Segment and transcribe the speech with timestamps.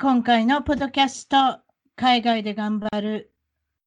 [0.00, 1.60] 今回のポッドキャスト、
[1.94, 3.32] 海外で頑張る、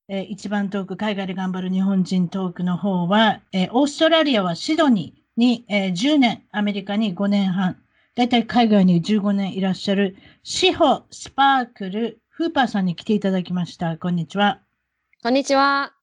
[0.08, 7.77] えー一番トーク、海外で頑張る日本人トークの方は、えーオーストラリアはシドニーに、えー10年、アメリカに5年半、
[8.16, 13.98] だいたい海外に15年いらっしゃる、シホ・スパークル・フーパーさんに来ていただきました。
[13.98, 14.62] こんにちは。
[15.21, 15.96] こんにちは。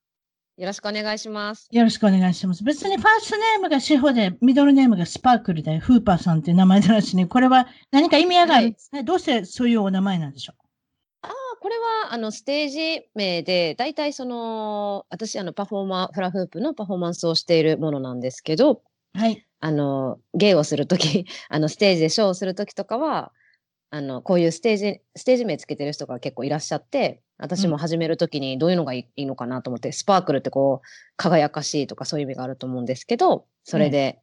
[0.56, 1.68] よろしくお願いします。
[1.72, 2.62] よろしくお願いします。
[2.62, 7.26] 別にファーストネームがシホで、ミドルネームがスパークルで、フーパーさんっていう名前だらしいね。
[7.26, 8.68] これは何か意味合いがある？
[8.68, 9.02] んですね。
[9.02, 10.54] どうしてそういうお名前なんでしょ
[11.22, 11.28] あ
[11.60, 18.82] これはあのステージ名で、大体その、私、あのパフォーマー、フラフープのパフォーマンスをしているものなんですけど、
[19.16, 19.44] うはい。
[19.58, 23.32] あの、芸をするとき、 あの、ステージでショーをするときとかは、
[23.90, 34.20] あの、こういうステージ、ステージ名つけてる人が結構いらっしゃって、私も始めるときにどういうのがいい,、いいのかなと思って、スパークルってこう、輝かしいとかそういう意味があると思うんですけど、それで、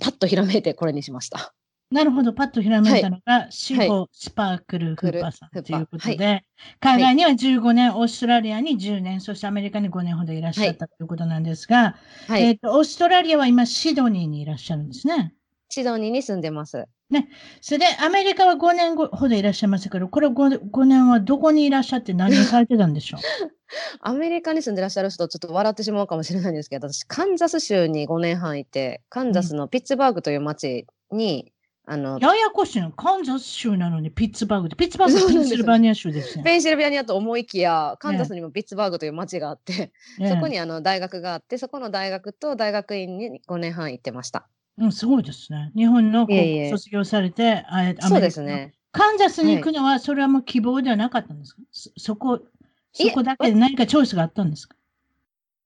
[0.00, 1.54] パッとひらめいてこれにしました。
[1.92, 2.32] なるほど。
[2.32, 6.42] パッとひらめいたのが、シホ・スパークル・フーパーさんということで、
[6.80, 11.96] 海外には15年、オーストラリアに10年、そしてアメリカに5年ほどいらっしゃったということなんですが、
[12.28, 12.42] はい。
[12.44, 15.34] えっと、オーストラリアは今、シドニーにいらっしゃるんですね。
[15.68, 16.86] シドニーに住んでます。
[17.60, 23.20] それで、アメリカは5年ほどいらっしゃいましたけど、これ 5, 5年はどこにいらっしゃって何をされてたんでしょう？
[24.00, 31.52] アメリカに住んでらっしゃる人、ちょっと笑ってしまうかもしれないんですけど、私、カンザス州に5年半いて、カンザスのピッツバーグという町に、
[31.84, 32.92] あの、ややこしいの。
[32.92, 34.76] カンザス州なのにピッツバーグで。
[34.76, 36.44] ピッツバーグはペンシルバニア州ですね。
[36.44, 39.90] ペンシルベニアと思いきや、カンザスにもピッツバーグという町があって、
[40.20, 44.46] ええそこにあの大学があって、そこの大学と大学院に5年半行ってました。
[44.78, 45.70] うん、すごいですね。
[45.76, 48.74] 日本の高校卒業されて、あえアメリカそうですね。
[48.90, 52.40] カンザスに行くのは、それはもう希望ではなかったんですか、そそこ、
[52.92, 54.76] そこだけで何かチョイスがあったんですか？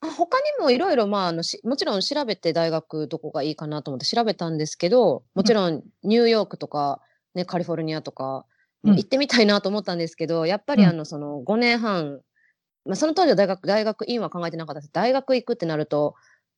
[0.00, 7.00] あ他にもいろいろ、まあ、あのしもちろん調べて大学どこがいいかなと思って調べたんですけど、もちろんニューヨークとか、
[7.34, 8.44] ね、カリフォルニアとか、
[8.84, 12.20] うん行ってみたいなと思ったんですけど、やっぱりうんあのその5年半、
[12.84, 14.92] まあ、その当時は大学大学院は考えてなかったです。
[14.92, 16.14] 大学行くってなると、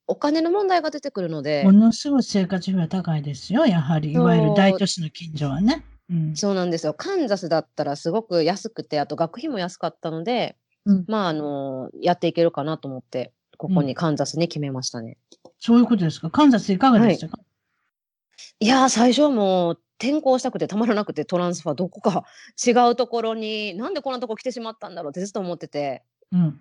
[0.09, 4.13] お金の問題が出てくるのでも、のすごい生活費は高いですよ、やはり。
[4.13, 5.85] いわゆる大都市の近所はね。
[6.11, 6.35] うん。
[6.37, 6.95] そうなんですよ。
[6.95, 15.19] カンザスだったらすごく安くて、あと学費も安かったので、うんまあ、あの、やっていけるかなと思って、ここにカンザスに決めましたね。
[15.59, 16.31] そういうことですか？
[16.31, 17.39] カンザスいかがでしたか、
[18.61, 22.25] いやー、最初はもう転校したくてたまらなくて、トランスファーどこか
[22.65, 26.61] 違うところに、なんでこんなとこ来てしまったんだろうってずっと思ってて、うん。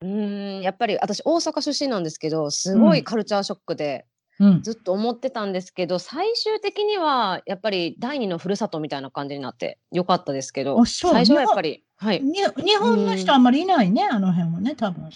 [0.00, 4.06] うーん、やっぱり私大阪出身なんですけど、すごうんいカルチャーショックで、
[4.40, 4.62] うん。
[4.62, 12.22] ずっと思ってたんですけど、最終的にはやっぱり第二のふるさとみたいな感じになってよかったですけど、最初はやっぱり、はい。
[12.22, 15.10] に日本の人あんまりいないね、あの辺はね、多分。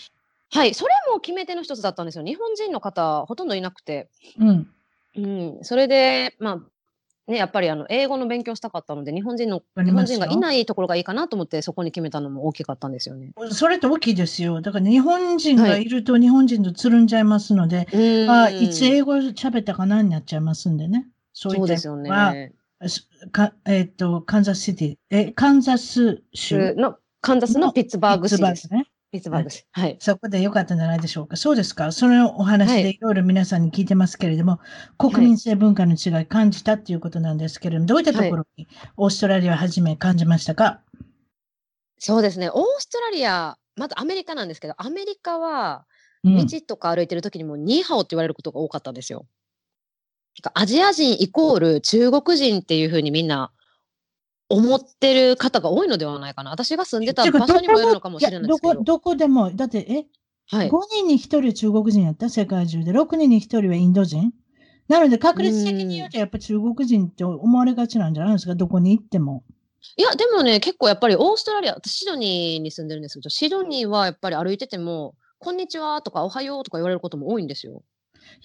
[0.54, 2.24] はい、それも決め手の一つだったんですよ。
[2.24, 4.10] 日本人の方、ほとんどいなくて。
[4.40, 4.68] うん。
[5.14, 6.58] うん、それで、まあ、
[7.28, 13.32] ね、やっぱりあの英語の勉強したかったので、日本人の、日本人がいないところがいいかなと思って、そこに決めたのも大きかったんですよね。
[13.50, 14.60] それって大きいですよ。
[14.60, 21.06] だから日本人がいると日本人とつるんじゃいますので、うんあいつ英語喋ったかなになっちゃいますんでね。
[21.32, 22.52] そういったそうですよね。
[22.88, 26.74] すかえっ、と、カンザスシティ、え、カンザス州？
[26.74, 28.72] のカンザスのピッツバーグ市です。
[28.72, 28.86] ね。
[29.12, 29.66] ピッツバーグ市。
[29.72, 29.96] はい。
[30.00, 31.36] そこでよかったんじゃないでしょうか。
[31.36, 31.92] そうですか？
[31.92, 34.58] そのお話はいでいろいろ皆さんに聞いてますけれども、
[34.96, 38.66] 国民性文化の違い感じたっていうことなんですけれども、どういったところに
[38.96, 40.80] オーストラリアをはじめ感じましたか、
[41.98, 42.48] そうですね。
[42.48, 45.84] オーストラリア、まずアメリカなんですけど、アメリカは
[46.24, 49.26] うん道とか歩いてる時にもニーハオって言われることが多かったんですよ。
[50.54, 53.52] アジア人イコール中国人っていうふうにみんな
[54.52, 56.50] 思ってる方が多いのではないかな。
[56.50, 58.84] 私が住んでた場所にもよるのかもしれないですけどやどこ、。
[58.84, 60.06] どこでも、だって、え、
[60.54, 60.68] はい。
[60.68, 62.28] 5人に1人は中国人やった？
[62.28, 62.92] 世界中で。
[62.92, 64.32] 6人に1人はインド人？
[64.88, 69.44] なので、確率的に言うと、やっぱり中国人って思われがちなんじゃないですか、どこに行っても。
[69.96, 77.82] いや、でもね、結構やっぱりオーストラリア、私シドニーに住んでるんですけど、シドニーはやっぱり歩いてても、こんにちはとかおはようとか言われることも多いんですよ。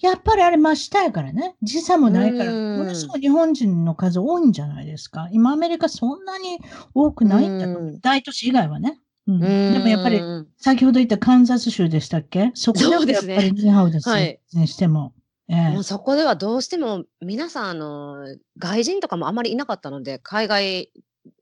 [0.00, 1.56] やっぱりあれ真下やからね。
[1.62, 5.28] 時差もないから、うんものすごい日本人の数多いんじゃないですか。
[5.32, 6.58] 今アメリカそんなに
[6.94, 9.00] 多くないんだと大都市以外はね。
[9.26, 10.20] うんうんでもやっぱり
[10.56, 12.50] 先ほど言ったカンザス州でしたっけ？
[12.54, 14.14] そこでそうですねもやっぱりニーハオですよ。
[14.14, 15.12] はいにしても。
[15.50, 18.24] ええもうそこではどうしても皆さんあの
[18.58, 20.90] 外人とかもあまりいなかったので海外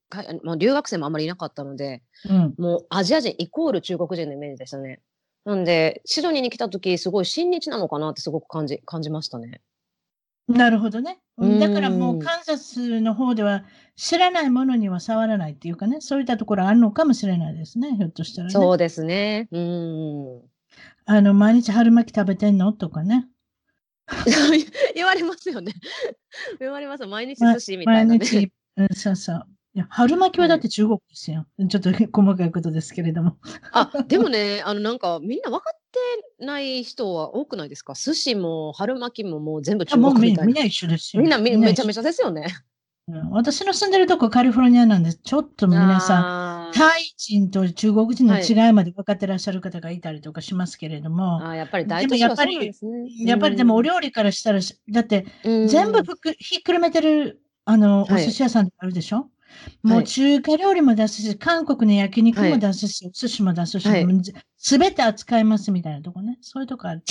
[0.08, 2.54] かまあ留学生もあまりいなかったのでうん。
[2.58, 5.00] もうアジア人イコール中国人のイメージでしたね。
[5.46, 9.62] なんでシドニーに来た時すごい親日なのかなってすごく感じ感じましたね。
[10.48, 11.20] なるほどね。
[11.38, 13.64] うんだからもうカンザスの方では
[13.94, 18.52] 知らないものには触らないっていうかね、そういったところあるのかもしれないですね、ひょっとしたらね。
[18.52, 19.48] そうですね。
[19.52, 20.42] うん。
[21.04, 22.72] あの、毎日春巻き食べてんの？
[22.72, 23.28] とかね。
[24.94, 25.72] 言われますよね。
[26.58, 27.06] 言われます。
[27.06, 28.18] 毎日ま寿司みたいなね。
[28.18, 29.46] 毎日、うん、そうそう。
[29.76, 31.44] いや春巻きはだって中国ですよ。
[31.68, 33.36] ちょっと細かいことですけれども。
[33.72, 35.78] あ、でもね、あのなんかみんな分かっ
[36.38, 37.92] てない人は多くないですか？
[37.94, 40.46] 寿司も春巻きももう全部中あもう国みたいな。
[40.46, 41.22] みみんな一緒ですよ。
[41.22, 42.46] みんなみめちゃめちちゃですよね。
[43.10, 53.08] ゃ、うん私の住んでるとこカリフォルニアなんで、ちょっと皆さん、タイ人と中国人の違いまで分かってらっしゃる方がいたりとかしますけれども、あー、やっぱり大都市はそうなんですね。
[53.26, 59.28] やっぱりでもお料理からしたら、だってうん全部ふくひっくるめてるあの、はいお寿司屋さんあるでしょ？
[59.82, 64.06] もうはい中華料理も出すし、韓国の焼肉も出すし、お寿司も出すし、はい
[64.58, 66.38] すべて扱いますみたいなとこね。
[66.40, 67.02] そういうとこある。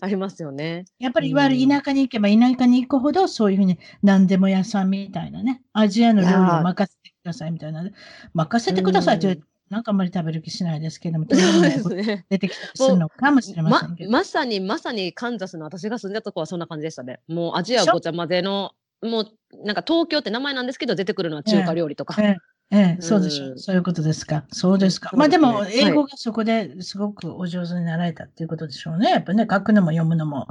[0.00, 0.84] ありますよね。
[0.98, 7.84] やっぱりいわゆる田舎に行けば田舎に行くほどそういうふうに何でも屋さんみたいなね、アジアの料理を任せてくださいみたいな。
[8.34, 12.26] 任せてくださいって、なんかあんまり食べる気しないですけども、ね。
[12.28, 14.10] 出てきたりするのかもしれまませんけど。
[14.10, 17.20] まさにまさにカンザスの私が住んでたとこはそんな感じでしたね。
[17.28, 19.26] もうアジアごちゃ混ぜの、もう
[19.64, 22.20] なんか東京って名前なんですけど出てくるのは中華料理とか。
[22.22, 22.36] ええ
[22.74, 23.48] ええ、そうでしょう。
[23.50, 24.44] うんそういうことですか。
[24.50, 25.10] そうですか。
[25.14, 29.10] まあでも、英語がそこですごくお上手になられたっていうことでしょうね。
[29.10, 30.48] やっぱね、書くのも読むのも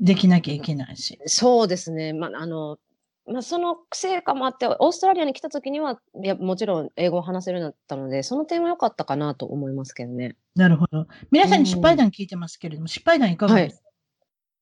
[0.00, 1.18] できなきゃいけないし。
[1.26, 2.12] そうですね。
[2.12, 2.78] まあ、あの、
[3.26, 10.36] まあ、その成果もあって、オーストラリアに来た時には、いや、もちろん英語を話せるようになったので、その点は良かったかなと思いますけどね。
[10.54, 11.08] なるほど。
[11.32, 13.82] 皆さんに失敗談聞いてますけれども、失敗談いかがですか、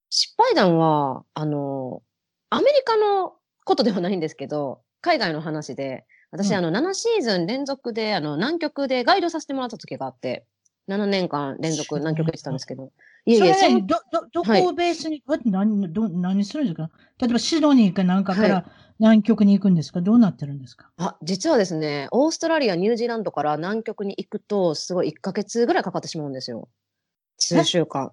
[0.09, 2.03] 失敗談は、あの、
[2.51, 6.59] アメリカのことではないんですけど、海外の話で、私、うん。
[6.59, 10.47] あの、7シーズン連続で、あの、南極でガイドさせてもらった時があって、
[10.87, 12.93] 7年間連続南極行ってたんですけど、
[13.27, 16.91] いえいえ、それど、ど、どこをベースに、ど何、ど、何するんですか？
[17.21, 18.67] 例えばシドニーかなんかかはら
[18.99, 20.01] 南極に行くんですか？
[20.03, 20.93] どうなってるんですか？
[20.97, 26.69] あ、実はですね、オーストラリア、ニュージーランドから南極に行くと、すごい1ヶ月ぐらいかかってしまうんですよ。
[27.39, 28.13] 数週間。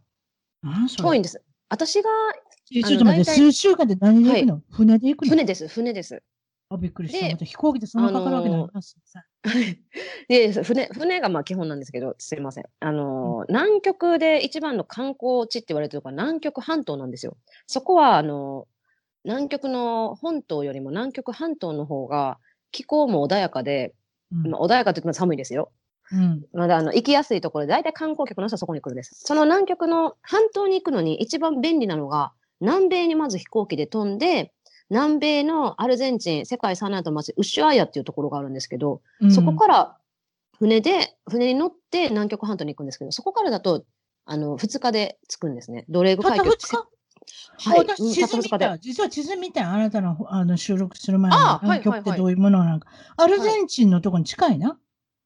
[0.97, 1.43] 遠いんです。
[1.69, 5.29] 私がえちょっと待って、数週間で何で行くの、船で行くの？
[5.29, 6.23] 船です、船です。
[6.69, 7.25] あ、びっくりした。
[7.27, 8.71] でまた飛行機でそんなかかるわけな いな。
[10.29, 12.65] で、船、船がまあ基本なんですけど、すいません。
[12.79, 17.35] あのー、南極で一番の観光地って言われてるのが南極半島なんですよ。
[17.67, 18.71] そこは、あのー、
[19.25, 22.39] 南極の本島よりも南極半島の方が
[22.71, 23.93] 気候も穏やかで、
[24.31, 25.71] うんまあ、穏やかといっても寒いですよ。
[26.13, 26.45] うん。
[26.53, 29.15] まだあの行きやすいところで、大体観光客の人はそこに来るんです。
[29.25, 32.31] その南極の半島に行くのに一番便利なのが、
[32.61, 34.53] 南米にまず飛行機で飛んで、
[34.89, 39.97] 南米のアルゼンチン、世界最南の町、ウシュアイアっていうところがあるんですけど、うんそこから
[40.59, 43.83] 船で、船に乗って南極半島に行くんですけど、そこからだと、
[44.25, 45.85] あの、2日で着くんですね。
[45.89, 46.87] ドレーグ海峡2日？
[47.57, 47.79] はい。
[47.79, 48.77] 私、うん地図見た。
[48.77, 52.87] 実は地図見たあなたのあの収録する前に、南極ってどういうものなのか。
[53.17, 54.71] アルゼンチンのところに近いな？
[54.71, 54.77] うん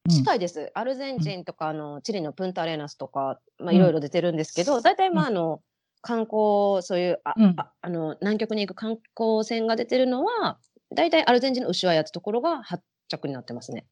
[0.08, 0.70] 近いです。
[0.74, 5.60] アルゼンチンとか、あの、チリのプンタアレーナスとか、まあ、うんいろいろ出てるんですけど、大体、まあ、うあの、
[6.06, 10.58] 観光、そういう、あ、うんああの、南極に行く観光船が出てるのは、
[10.94, 13.86] 大体アルゼンチンのウシュアイアってところが発着になってますね。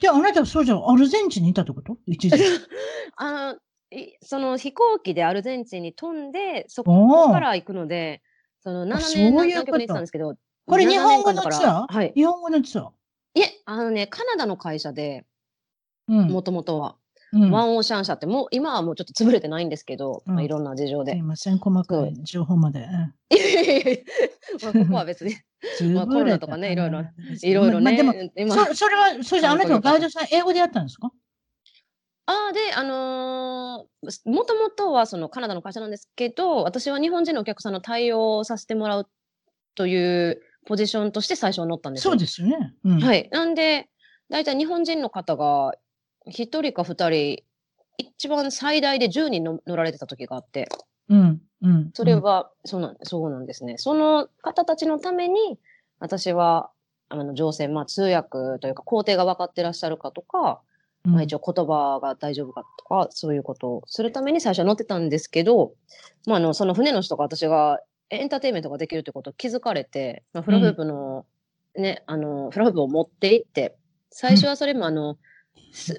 [0.00, 1.96] じゃあ、あなたはそうじゃん、アルゼンチンにいたってこと？
[2.06, 2.36] 一時。
[3.16, 3.58] あの、
[3.96, 8.20] いその飛行機でアルゼンチンに飛んで、そおこーから行くので、
[8.60, 10.34] その7そういう年南極に行ってたんですけど、
[10.66, 11.92] これ7日本語のツアー？
[11.92, 12.12] はい。
[12.14, 12.88] 日本語のツアー？
[13.34, 15.24] いえ、あのね、カナダの会社で、
[16.08, 16.28] うん。
[16.28, 16.96] もともとは、
[17.32, 21.12] うんワンオーシャン社って、もう今はもうちょっと潰れてないんですけど、うんまあ、いろんな事情で。
[21.12, 22.80] すいません、細かい情報まで。
[22.80, 22.86] うん
[23.36, 24.04] いやいやいやい
[24.62, 25.34] やまあここは別に、
[25.94, 27.00] まあコロナとかねいろいろ
[27.42, 28.02] いろいろね。
[28.02, 31.12] まあでも、今そそれは、それじゃあ、あなたはガイドさん、英語でやったんですか？
[32.26, 39.08] ああ、で、あのーもともとはそのカナダの会社なんですけど、私は日本人のお客さんの対応をさせてもらう
[39.74, 42.12] というポジションとして最初は乗ったんですよ。
[42.12, 42.74] そうですよね。
[42.84, 43.28] うんはい。
[43.32, 43.88] なんで、
[44.30, 45.72] 大体日本人の方が
[46.28, 47.42] 1人か2人、
[47.98, 50.68] 一番最大で10人の乗られてた時があって、
[51.08, 51.40] うん。
[51.62, 51.90] うん。
[51.94, 53.78] それは、そうなんそうなんですね。
[53.78, 55.58] その方たちのために、
[55.98, 56.70] 私は、
[57.08, 60.60] あの、乗船、まあ、通訳というか、工程が分かってらっしゃるかとか、
[61.04, 65.72] まあ、一応言葉が大丈夫かとか、そういうことをするために最初は乗ってたんですけど、
[66.26, 67.80] まあ、あのその船の人が私が
[68.10, 71.24] エンターテインメントができるってことを気づかれて、まあ、フラフープの、
[71.76, 73.76] ね、あの、フラフープを持って行って、
[74.10, 75.18] 最初はそれもあの、す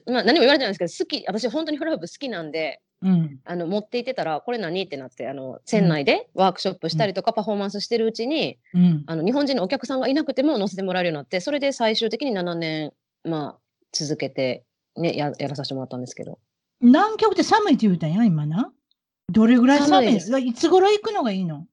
[0.06, 4.84] まあ、何も言われてないんですけど、好き、私本当にフラフープ好きなんで、うん、あの持っていってたらこれ何？
[4.84, 12.92] ってなってあの船内でワークショップしたりとか、パフォーマンスしてるうちに、うん、あの日本人のお客さんがいなくても乗せてもらえるようになってそれで最終的に7年、
[13.24, 13.60] まあ、
[13.94, 14.66] 続けて、
[14.98, 16.40] ね、ややらさせてもらったんですけど。
[16.82, 18.72] 南極って寒いって言うたんや今な？
[19.30, 20.14] どれぐらい寒い？
[20.14, 20.38] です。
[20.40, 21.68] いつ頃行くのがいいの？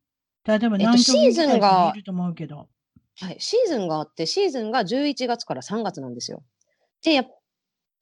[0.44, 2.68] 例えば南極に行ると思うけど、
[3.18, 6.44] はい、シーズンがあってシーズンが11月から3月なんですよ。
[7.02, 7.24] でや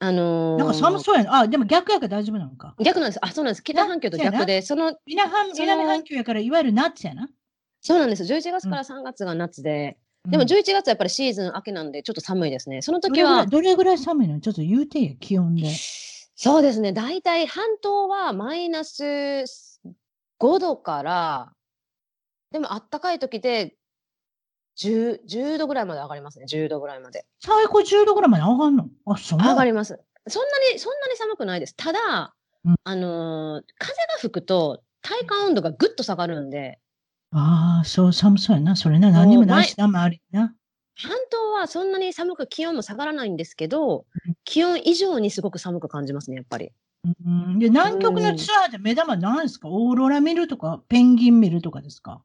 [0.06, 1.40] あのー、なんか寒そうやな。
[1.40, 2.74] あ、でも逆やから大丈夫なのか。
[2.78, 3.18] 逆なんです。
[3.22, 3.62] あ、そうなんです。
[3.62, 7.26] 北半球と逆で、その南半南半球やからいわゆる夏やな。
[7.80, 8.24] そうなんです。
[8.24, 9.96] 11月から3月が夏で、
[10.26, 12.82] うん、でも11月はやっぱりシーズン明けなんで、ちょっと寒いですね。
[12.82, 13.46] その時は。
[13.46, 14.40] どれぐらい寒いの？
[14.40, 15.70] ちょっと言うてや、気温で。
[16.36, 16.92] そうですね。
[16.92, 19.02] 大体半島はマイナス
[20.38, 21.52] 5度から、
[22.52, 23.74] でもあったかい時で
[24.76, 26.46] 10, 10度ぐらいまで上がりますね。
[26.48, 27.26] 10度ぐらいまで。
[27.40, 28.88] 最高10度ぐらいまで上がるの？
[29.06, 29.38] あ、そう。
[29.38, 29.98] 上がります。
[30.26, 31.74] そんなに、そんなに寒くないです。
[31.76, 36.78] ただ、うん、あのー、風が吹くと体感温度がぐっと下がるんで。
[37.32, 38.74] ああ、そう、寒そうやな。
[38.76, 40.54] それな、何もないしな、周りな。
[40.96, 44.06] 半島はそんなに寒く気温も下がらないんですけど、
[44.44, 46.70] 気温以上にすごく寒く感じますね、やっぱり。
[47.26, 52.22] うん、で南極のツアーで目玉なんですか、オーロラ見るとか、ペンギン見るとかですか？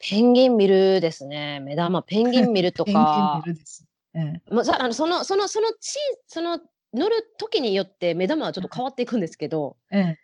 [0.00, 1.60] ペンギン見るですね。
[1.60, 2.90] 目玉、ペンギン見るとか。
[2.90, 3.84] ペンギン見るです。
[4.14, 6.58] ええ、もうあのその、その、その、ち、その、
[6.92, 10.18] 乗る時によって目玉はちょっと変わっていくんですけど、ええ、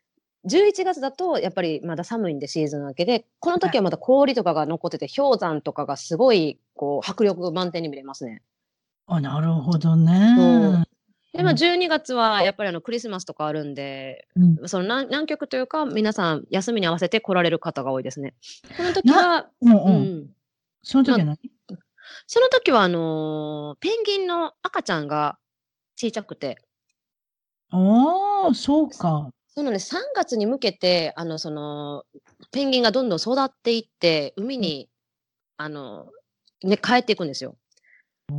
[0.47, 8.43] 11月だとやっぱりまだ寒いんでシーズン明けで、この時はまだ氷とかが残ってて、氷山とかがすごい、こう、迫力満点に見れますね。
[9.07, 10.85] あ、なるほどね。
[11.37, 18.35] で、まあ、12月はやっぱりあのクリスマスとかあるんで、うん、その南南極というか、皆さん休みに合わせて来られる方が多いですね。
[18.77, 20.31] この時は、うん、うん、
[20.83, 21.37] その時は何、まあ、
[22.27, 25.39] その時は、あのー、ペンギンの赤ちゃんが
[25.97, 26.59] 小さくて。
[27.71, 29.31] ああ、そうか。
[29.49, 29.95] そうなんです。
[29.95, 32.05] 3月に向けて、あの、その、
[32.53, 34.91] ペンギンがどんどん育っていって、海に、
[35.57, 36.11] あの、
[36.63, 37.57] ね、帰っていくんですよ。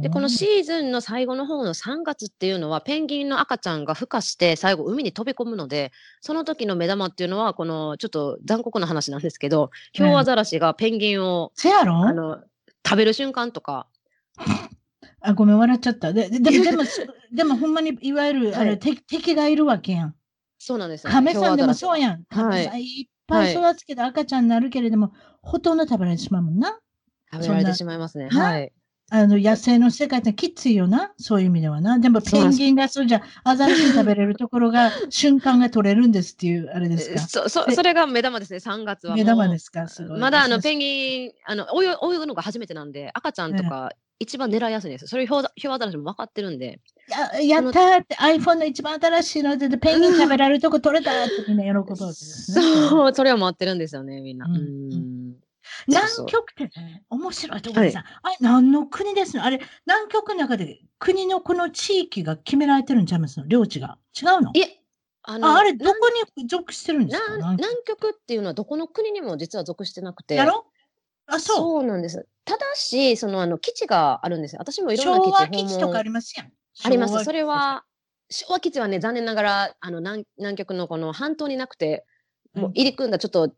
[0.02, 12.06] で、このシーズンの最後の方の3月っていうのは、ペンギンの赤ちゃんが孵化して、最後海に飛び込むので、その時の目玉っていうのは、このちょっと残酷な話なんですけど、ヒョウアザラシがペンギンを、せやろ？
[12.06, 12.40] あの、
[12.86, 13.88] 食べる瞬間とか。
[15.22, 16.12] あ、ごめん、笑っちゃった。
[16.12, 16.84] で、でも、でも、
[17.32, 20.16] でも ほんまに、いわゆる、あれ、敵敵がいるわけやん。
[20.60, 21.14] そうなんですよ、ね。
[21.14, 22.26] 亀さんでもそうやん。
[22.26, 26.78] 亀さんいっぱい育つけど赤ちゃんになるけれども、ほとんど食べられてしまうもんな。
[27.32, 28.30] 食べられてしまいますね。
[28.30, 28.74] はい。
[29.10, 31.14] あの、野生の世界ってきついよな。
[31.18, 31.98] そういう意味ではな。
[31.98, 37.20] でも、ペンギンがそうじゃ、アザラシ食べれるところが、 瞬間が取れるんですっていう、あれですか？
[37.22, 39.16] そ、そ、それが目玉ですね、3月は。
[39.16, 40.20] 目玉ですか、すごい。
[40.20, 45.08] まだ、あの、ペンギン、あの、泳ぐのが初めてなんで、赤ちゃんとか、一番狙いやすいです。
[45.08, 46.82] それ、ヒョウアザラシも分かってるんで。
[47.08, 52.62] ややったーって iPhone の一番新しいので、ペンギン食べられるとこ取れたってみんな喜ぶわけですね。
[52.90, 54.48] そう、それを待ってるんですよね、みんな。
[54.48, 55.36] うん。
[55.88, 59.44] 南極ってね、面白いところでさ、はい、あれ何の国ですの？
[59.44, 63.48] あれ、南極の中で国のこの地域が決められてるんちゃいますの？
[63.48, 63.98] 領地が。
[64.20, 64.52] 違うの？
[64.54, 64.82] いえ、
[65.24, 65.96] あのあれ、どこ
[66.38, 67.36] に属してるんですか？
[67.38, 70.36] 南極っていうのはどこの国にも実は属してなくて。
[70.36, 70.66] やろ？
[71.28, 71.58] あ、そう。
[71.58, 72.26] そうなんです。
[72.46, 74.62] ただし、その、あの、基地があるんですよ。
[74.62, 76.52] 私もいろんな基地昭和基地とかありますやん。
[76.86, 77.26] あります。
[77.26, 77.84] それは、
[78.30, 82.06] 昭和基地はね、残念ながら、あの、南南極のこの半島になくて、
[82.54, 83.54] もう入り組んだちょっと、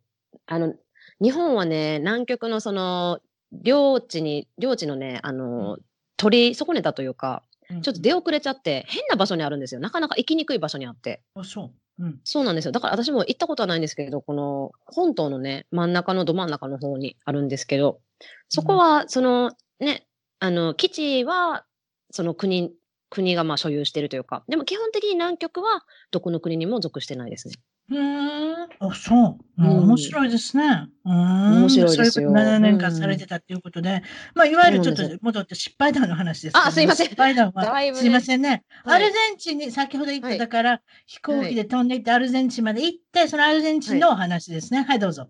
[0.48, 0.74] あの、
[1.22, 3.20] 日本はね、南極のその、
[3.52, 5.78] 領地に、領地のね、あの、
[6.18, 9.82] 取り損ねたというか、ちょっと出遅れちゃって、変な場所にあるんですよ。
[9.82, 11.22] なかなか行きにくい場所にあって。
[11.36, 11.72] あ、そう。
[12.00, 12.72] うん、そうなんですよ。
[12.72, 18.00] だから私も行ったことはないんですけど、この本島のね、真ん中のど真ん中の方にあるんですけど、
[18.48, 20.08] そこは、そのね、
[20.40, 21.66] あの、基地は、
[22.12, 22.72] その国、
[23.10, 27.56] 国がまあ所有しているというか、でも基本的に南極はどこの国にも属してないですね。
[27.92, 29.62] へえ、あ、そう。
[29.62, 30.88] 面白いですね。
[31.06, 31.60] うん。
[31.62, 32.32] 面白いですよ。
[32.32, 34.04] 7年間されてたっていうことで、
[34.36, 37.08] まあ、いわゆるちょっと戻って失敗談の話ですあ、すいません。
[37.08, 38.64] 失敗談は、すいませんね。
[38.84, 44.84] アルゼンチンに先ほど言っただから、飛行機で飛んでいってアルゼンチンまで行って、そのアルゼンチンのお話ですね。
[44.84, 45.28] はい、どうぞ。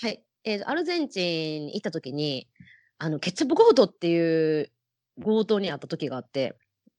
[0.00, 0.22] はい。
[0.44, 2.48] えー、アルゼンチンに行った時に、
[2.98, 4.70] あの、ケチャップ強盗っていう
[5.22, 6.56] 強盗にあった時があって、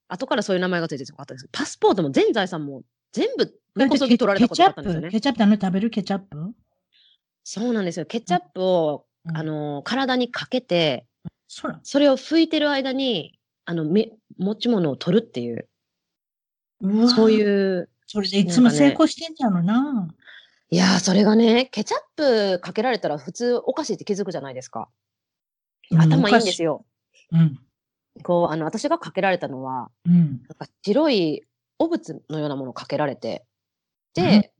[0.07, 5.09] 後からそういう名前がついてよかったですパスポートも全財産も全部根こそぎ取られたことだったんですよね。
[5.09, 5.89] ケチャップ、ケチャップあの食べる？
[5.89, 6.53] ケチャップ？
[7.43, 8.05] そうなんですよ。
[8.05, 11.05] ケチャップを、うん、あの、体にかけて、
[11.47, 15.67] そそれを拭いてる間に、あの、め、持ち物を取るっていう。
[16.81, 20.07] うわそういう、それでいつも成功してんじゃろな。
[20.69, 24.89] いやー、それがね、ケチャップかけられたら普通おかしいって気づくじゃないですか。
[25.91, 26.85] 頭いいんですよ。
[27.31, 27.59] うん。
[28.23, 30.13] こう、あの、私がかけられたのは、うん。
[30.13, 31.43] なんか白い
[31.83, 33.45] 汚物のようなものをかけられて、
[34.17, 34.53] うんで、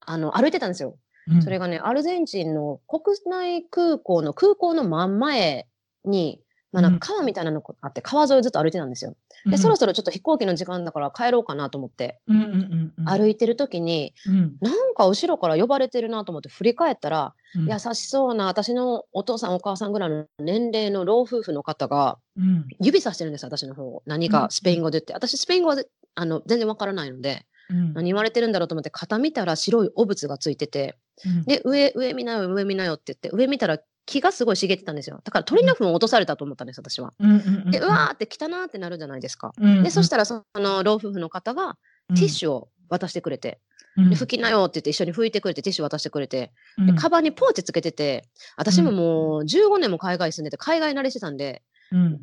[0.00, 0.98] あの、歩いてたんですよ。
[1.26, 1.42] うん。
[1.42, 5.66] それがね、アルゼンチンの国内空港の空港の真ん前
[6.04, 6.40] に、
[6.76, 9.16] まあ、なんか川みたいなのがあって、川沿いをずっと歩いてたんですよ。
[9.46, 13.04] で、そろそろちょっと飛行機の時間だから帰ろうかなと思って、うんうんうんうん。
[13.06, 14.56] 歩いてる時に、うん。
[14.60, 17.72] なんか後ろから呼ばれてるなと思って振り返ったら、うん。
[17.72, 22.66] 優しそうな私のお父さんお母さんぐらいの年齢の老夫婦の方がうん。
[22.78, 24.02] 指さしてるんですよ、私の方を。
[24.04, 25.14] 何うんかスペイン語で言って。
[25.14, 27.94] 私スペイン語はぜあの全然わからないので、うん。
[27.94, 35.20] 何言われてるんだろうと思って肩見たら白い汚物がついてて、うん、で、上、上見なよ、上見なよって言って、上見たら木がすごい茂ってたんですよ。
[35.24, 37.12] だから鳥の糞を落とされたと思ったんです、私は。
[37.18, 37.70] うんうんうん。
[37.70, 39.52] で、うわーって汚ーってなるじゃないですか。
[39.58, 39.82] うんうん。
[39.82, 41.76] で、そしたらその老夫婦の方が
[42.14, 52.20] ティッシュを渡してくれて、ュで拭きなよって言って一緒に拭いてくれてティッシュ渡してくれて、うんでカバンにポーチつけてて、私ももう15年も海外住んでて海外慣れしてたんで、うん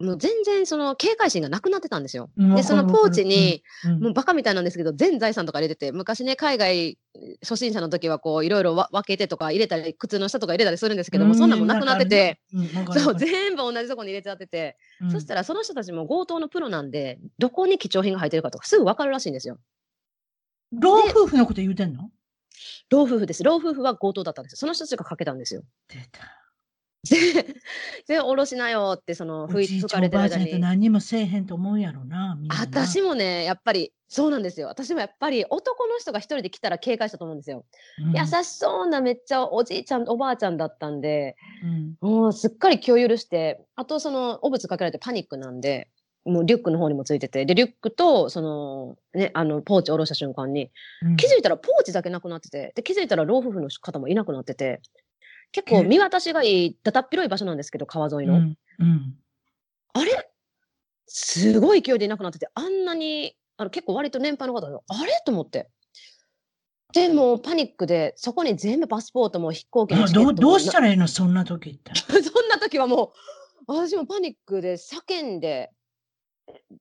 [0.00, 2.28] もう全然その警戒心がなくなってたんですよ。
[2.36, 6.98] うんで、そのポーチに、うんもうバカみたいなんですけど、全財産とか入れてて、昔ね、海外
[7.42, 12.40] 初心者の時はこう、いろいろわ分けてとか入れたり、靴の下とか入れたりするんですけども、うんそんなんもなくなってて、
[12.92, 19.58] そう、全部同じとこに入れちゃってて、うんそしたらその人たちも強盗のプロなんで、どこに貴重品が入ってるかとかすぐ分かるらしいんですよ。
[20.72, 22.10] 老夫婦のこと言うてんの？
[22.90, 23.44] 老夫婦です。
[23.44, 24.56] 老夫婦は強盗だったんですよ。
[24.56, 25.62] その人たちがかけたんですよ。
[25.88, 26.43] 出た。
[27.04, 27.46] で、
[28.06, 29.54] で、おろしなよって、その、か
[30.00, 30.58] れてる間に。
[30.58, 34.68] 何にもせえへんと思うやろな私もね、やっぱり、そうなんですよ。
[34.68, 37.64] 私もやっぱり男の人が一人で来たら警戒したと思うんですよ。
[37.98, 45.88] うん優しそうなめっちゃおじいちゃん、おばあちゃんだったんで、うんもうすっかり気を許して、あとその、汚物かけられてパニックなんで、
[46.24, 50.70] もうリュックの方にもついてて、で、リュックと、その、ね、あの、ポーチ下ろした瞬間に、
[51.02, 54.80] うん気づいたらポーチだけなくなってて、で、気づいたら老夫婦の方もいなくなってて、
[55.54, 58.34] 結構え見渡しがいい、だたっ広い場所なんですけど、川沿いの。
[58.34, 59.14] うんうん。
[59.92, 60.28] あれ？
[61.06, 65.12] すごい勢いでいなくなってて、あんなに、あの結構割と年配の方で、あれ？
[65.24, 65.70] と思って。
[66.92, 71.06] でもうパニックで、そこに全部パスポートも飛行機もどうどうしたらいいの？
[71.06, 71.92] そんな時って。
[71.92, 73.12] な そんな時はも
[73.68, 75.70] う、私もパニックで叫んで、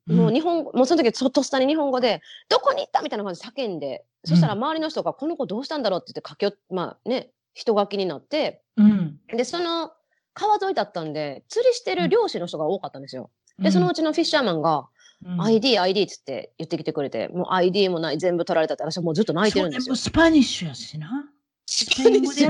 [0.07, 3.03] もう日本語、もうその時そとっさに日本語で、どこに行った？
[3.03, 5.99] みたいな感じで叫んで、そしたら周りの人が、この子どうしたんだろう？
[5.99, 9.91] って言って駆け寄っ、まあね、人書きになって、うんで、その
[10.33, 13.29] 川沿いだったんで、釣りしてる漁師の人が多かったんですよ。
[13.59, 14.87] で、そのうちのフィッシャーマンが、
[15.25, 19.81] うん ID、ID っつって言ってきてくれて、もう ID もない、全部取られたって、私はもうずっと泣いてるんですよ。
[19.83, 21.29] それもスパニッシュやしな。
[21.65, 22.47] ススペイン語で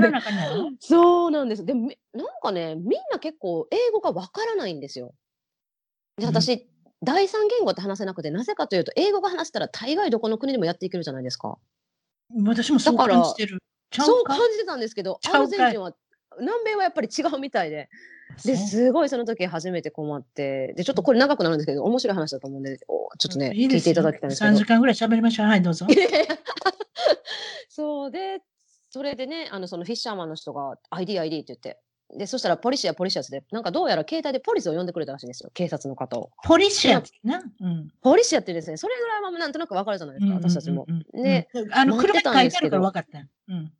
[0.80, 1.64] そうなんです。
[1.64, 1.94] でなん
[2.42, 5.14] かね、みんな結構英語がわからないんですよ。
[6.16, 6.68] で、うん私、
[7.02, 11.58] 第三言語って話せなくて、なぜかというと、英語が話せたら大概どこの国でもやっていけるじゃないですか。
[12.44, 13.58] 私もそう感じてる。
[14.02, 15.94] そう感じてたんですけど、アルゼンチンは、
[16.40, 17.88] 南米はやっぱり違うみたいで、
[18.44, 24.64] で、すごいその時初めて困って、で、ちょっとこれ長くなるんですけど、面白い話だと思うんで、おちょっとね、聞いていただきたいんですけ3ど時。
[24.64, 25.46] 間ぐらい喋りましょう。
[25.46, 25.86] はい、どうぞ。
[27.68, 28.40] そうで、
[28.90, 31.80] それでね、あの、そのフィッシャーマンの人が ID、ID って言って、
[32.16, 36.30] で、そしたらポリシア、ポリシアスで、なんかどうやら携帯でポリスを呼んでくれたらしいんですよ、警察の方を。
[36.44, 37.42] ポリシアってな？
[37.60, 37.88] うん。
[38.00, 40.86] ポリシアってですね、それぐらいはなんとなくわかるじゃないですか、私たちも。
[40.88, 43.26] うんうんあの、車に書いてあるから分かったよ。
[43.48, 43.72] うん。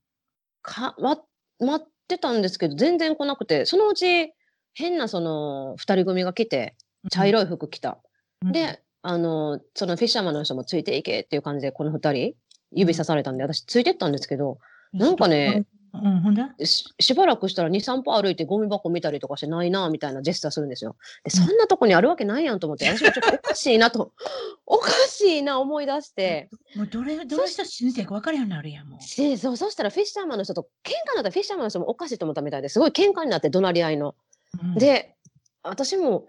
[0.64, 1.20] か、ま、
[1.61, 4.33] 待ってたんですけど、全然来なくて、そのうち
[4.74, 6.74] 変なその二人組が来て、
[7.11, 8.00] 茶色い服着た。
[8.44, 12.35] うん、で、あの、そのフィッシャーマンの人もついていけっていう感じで、この二人、
[12.72, 14.59] 指さされたんで、私ついてったんですけど、
[14.92, 15.64] なんかね、
[16.03, 16.67] うん、ほんで？
[16.67, 20.97] ししばらくしたら2、3歩歩いてゴミ箱見たりとかしてないなみたいなジェスチャーするんですよ。
[21.23, 24.13] で、そんなとこにあるわけないやんと思って、私もちょっとおかしいなと、
[24.67, 29.17] おかしいな思い出して、もうどれ、どうした人生か分からんようになるやん、もう。
[29.17, 34.15] でそうそしたらフィッシャーマンの人と喧嘩になったらフィッシャーマンの人もおかしいと思ったみたいですごい喧嘩になって怒鳴り合いの。
[34.63, 35.15] うん、で、
[35.63, 36.27] 私も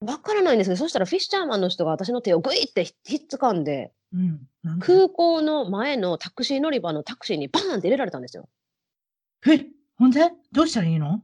[0.00, 4.86] わからないんですけど、そしたらフィッシャーマンの人が私の手をグイってひひっつかんで、うん、なんで？
[4.86, 8.48] 空港の前のタクシー乗り場のタクシーにバーンって入れられたんですよ。
[9.46, 10.30] え、ほんで？
[10.52, 11.22] どうしたらいいの？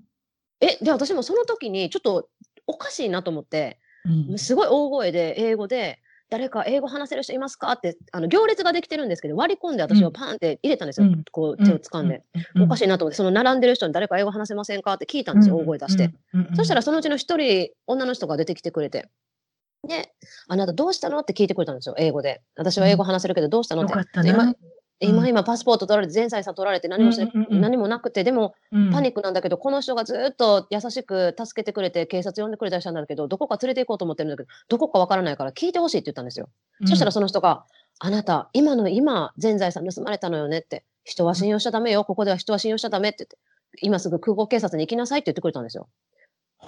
[0.61, 2.29] え、で、私もその時にちょっと
[2.67, 3.79] おかしいなと思って、
[4.29, 4.39] うん。
[4.39, 5.99] すごい大声で英語で、
[6.29, 7.71] 誰か英語話せる人いますか？
[7.73, 11.07] って、あの行列ができてるんですけど、割り込んで私をパーンって入れたんですよ。
[11.07, 12.25] うんこう手を掴んで。
[12.59, 14.95] おかしいなと思って、その並んでる人に誰か英語話せませんか？
[14.95, 16.13] って聞いたんですよ、大声出して。。
[16.55, 19.09] そしたらそのうちの一人、女の人が出てきてくれて。
[19.87, 20.13] で、
[20.49, 21.21] あなたどうしたの？
[21.21, 22.43] って聞いてくれたんですよ、英語で。
[22.57, 23.83] 私は英語話せるけどどうしたの？
[23.83, 23.93] って。
[23.93, 23.97] っ
[25.01, 25.19] 今な。
[25.19, 28.91] 今今パスポート取られて全財産取られて何もし、うんうんうん何もなくてでもうん。
[28.91, 36.49] パニックなんだけど、この人がずっと優しく助けてくれて警察呼んでくれたりしたんだけどどこか連れて行こうと思ってるんだけどどこかわからないから聞いてほしいって言ったんですよ。
[36.87, 37.65] そしたらその人が
[37.99, 42.05] 「あなた今の今全財産盗まれたのよね」って「人は信用しちゃダメよ。
[42.05, 43.39] ここでは人は信用しちゃダメ」って言って
[43.83, 45.89] 「今すぐ空港警察に行きなさい」って言ってくれたんですよ。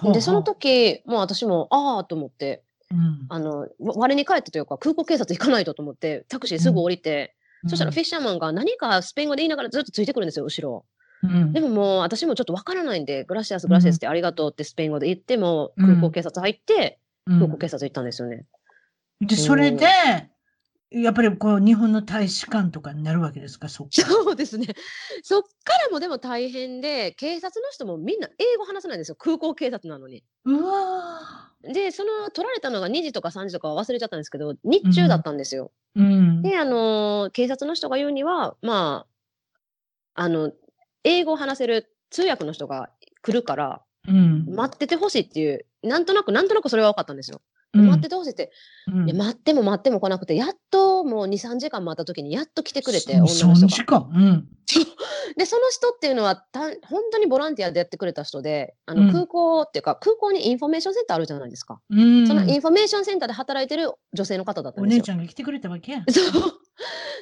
[0.03, 3.25] うんでその、時もう私もああと思ってうん。
[3.29, 7.35] あのわ我に返ってというか空港警察行かないとと思ってタクシーすぐ降りて、
[7.67, 10.85] そしたらフィッシャーマンが何かスペイン語で言いながらずっとついてくるんですよ後ろ。
[11.23, 11.53] うん。
[11.53, 15.85] でももう私もちょっとわからないんで、グラシアス、グラシアスってありがとうってスペイン語で言っても、うん。
[15.87, 18.45] 空港警察入って、うん空港警察行ったんですよね。
[19.21, 19.85] で、それで、
[20.91, 23.87] やっぱりこう、日本の大使館とかになるわけですか、そ。
[23.91, 24.65] そうですね。
[25.21, 29.15] そっからもでも大変で、警察の人もみんな英語話せないんですよ。
[29.15, 30.23] 空港警察なのに。
[30.45, 35.71] うわで、その取られたのが2時とか3時とか忘れちゃったんですけど、日中だったんですよ。
[35.95, 36.41] ーうん。
[36.41, 39.05] で、あのー警察の人が言うには、ま
[40.15, 40.51] あ、あの、
[41.03, 42.89] 英語を話せる通訳の人が
[43.21, 44.45] 来るから、うん。
[44.47, 47.41] 待っててほしいっていう、なんとなく、なんとなくそれは分かったんですよ。
[47.73, 48.51] うん待っててほしいって、
[48.87, 54.07] うん待っても待っても来なくて、やっともう2、3時間待った時にやっと来てくれて、そ女の人が。
[55.37, 61.79] で、その人っていうのはた、本当にボランティアでやってくれた人で、あのうん空港っていうか、空港にインフォメーションセンターあるじゃないですか。
[61.89, 62.27] うん。
[62.27, 65.01] そのインフォメーションセンターで働いてる女性の方だったおんですよ。
[65.01, 66.03] 姉ちゃんが来てくれたわけや。
[66.09, 66.33] そう。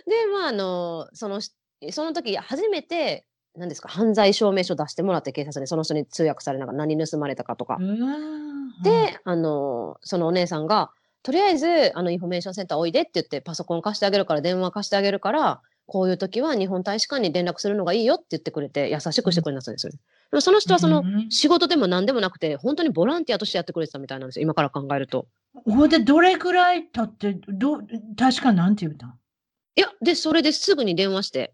[0.09, 1.51] で、まあ、あの、そのし、
[1.91, 7.77] その時初めて、何ですか、犯罪証明書出してもらって警察にその人に通訳されながら何盗まれたかとか。
[8.83, 10.91] で、あの、そのお姉さんが、
[11.23, 19.91] とりあえず、あの、インフォメーションセンターおいでって言って、パソコン貸してあげるから、電話貸してあげるから、こういう時は日本大使館に連絡するのがいいよって言ってくれて、優しくしてくれたんですよ。
[19.91, 19.97] で
[20.33, 25.27] もその人はその、うん仕事でも何でもなくて、本当にボランティアとしてやってくれてたみたいなんですよ、今から考えると。
[25.65, 27.87] ほんで、どれくらい経って、どう、
[28.17, 29.09] 確かなんて言うたん？
[29.75, 31.53] いや、で、それですぐに電話して、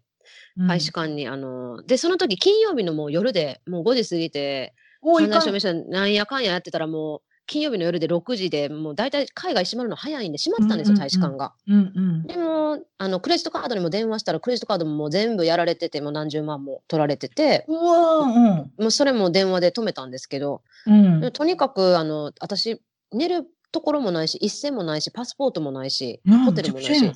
[0.68, 4.74] 大使館に、あの、で、その時金曜日のもう夜で、もう5時過ぎて、
[5.04, 11.52] おいかん犯罪証明書なんやかんややってたらもう、金曜日の夜で6時で、もう大体海外閉まるの早いんで閉まってたんですよ、うんうんうん大使館が。
[11.68, 12.26] うんうん。
[12.26, 21.24] でも、あの、クレジットカードにも電話したら、クレジットカードももう全部やられてて、もう何十万も取られてて、うわーもうそれも電話で止めたんですけど、うん。
[21.24, 21.32] うん。
[21.32, 22.80] とにかく、あの、私、
[23.12, 27.12] 寝るところもないし、一銭もないし、パスポートもないし、なあホテルもないし。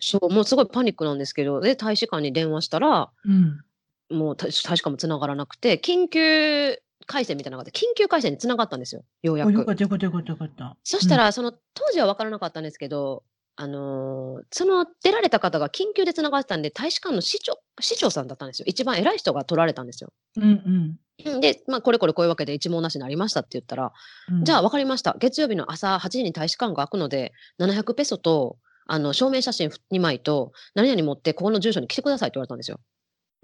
[0.00, 3.62] そう、もうすごいパニックなんですけど、で、大使館に電話したら、うん。
[4.08, 10.76] もう大大使館も繋がらなくて、緊急回線みたいなのがあって、緊急回線に繋がったんですよ、ようやおよくかったよかったよかったよかった。
[10.84, 13.24] そしたら、その当時は分からなかったんですけど、
[13.56, 18.64] あのーその出られた方が緊急でつながってたんで、大使館の市長市長さんだったんですよ。
[18.68, 20.12] 一番偉い人が取られたんですよ。
[20.36, 23.92] うん、うんうんで、まあ、これこれこういうわけで一問なしになりましたって言ったら、
[24.28, 24.44] うん。
[24.44, 25.16] じゃあ分かりました。
[25.18, 32.80] 月曜日の朝8時に大使館が開くので、700ペソと、あの、証明写真2枚と、何々持って、ここの住所に来てくださいって言われたんですよ。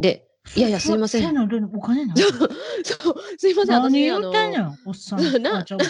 [0.02, 5.20] で、いやいやすいませんそういうのお金ないそう、すいません、何私、あの言ってんねん、おっさん。
[5.42, 5.80] なあちゃ っ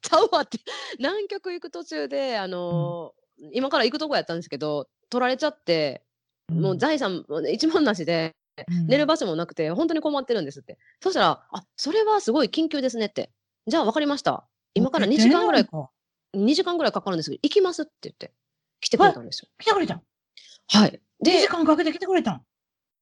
[0.00, 0.58] たわって、
[0.98, 6.02] 南極行く途中で、あのー今から行くとこやったんですけど、取られちゃって、
[6.50, 8.34] もう財産、一文なしで、
[8.68, 10.78] うん寝る場所もなくて、本当に困ってるんですって。
[11.02, 13.30] そしたら、あ、それはすごい緊急ですねって。
[13.66, 14.48] じゃあ分かりました。
[14.72, 15.90] 今から2時間ぐらい、か
[16.34, 18.32] ？2時間ぐらいかかるんですけど、行きますって言って、
[18.80, 19.48] 来てくれたんですよ。
[19.58, 20.02] 来てくれたん。
[20.68, 20.90] はい。
[21.20, 22.46] 2で時、間かけて来てくれたん？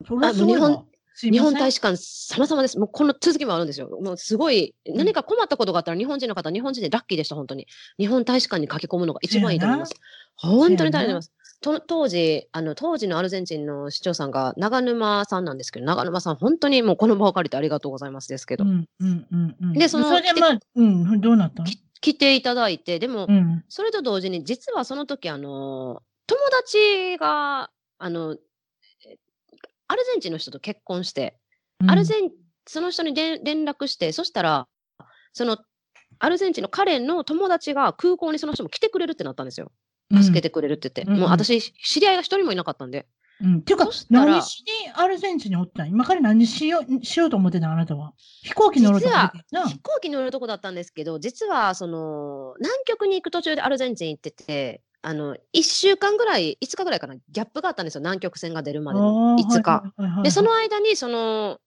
[0.03, 0.35] 日わ。
[0.35, 0.85] すいません
[1.31, 2.77] 日本大使館様々です。
[2.77, 3.89] もうこの続きもあるんですよ。
[4.03, 7.69] もうすごい、何か困ったことがあったら日本人の方、日本人でラッキーでした、本当に。
[7.99, 9.95] 日本大使館に駆け込むのが一番いいと思います。
[10.35, 11.33] 本当に大変だと思います。
[11.61, 19.73] と当時、あの、当時のアルゼンチンの市長さんが長沼さんなんですけど、長沼さん、本当にもうこの場を借りてありがとうございますですけど、うんうんうんうん。
[19.73, 21.69] でそのれでまあ、うん、どうなったの？
[21.69, 23.65] き来ていただいて、でも、うん。
[23.69, 28.37] それと同時に、実はその時、あの、友達が、あの、え
[29.95, 31.39] アルゼンチンの人と結婚して、
[31.87, 32.31] アルゼン、
[32.67, 34.67] その人にで連絡して、そしたら、
[35.33, 35.57] その、
[36.19, 39.71] アルゼンチンの彼の友達が空港にその人も来てくれるってなったんですよ。
[40.13, 41.13] 助けてくれるって言って。
[41.13, 43.07] うんもう私、知り合いが一人もいなかったんで。
[43.41, 43.59] うん。
[43.59, 45.89] っていうか何しにアルゼンチンにおったん？
[45.89, 48.13] 今から何しようしようと思ってたんあなたは？
[48.43, 49.69] 飛行機乗ろうと思ってたな。
[49.69, 58.01] 飛行機乗るとこだったんですけど、実は、その、南極に行く途中でアルゼンチン行ってて、あの、1週間ぐらい、5日ぐらいかな、ギャップがあったんですよ。
[58.01, 60.23] 南極線が出るまでのあー5日。
[60.23, 61.61] で、その間に、その、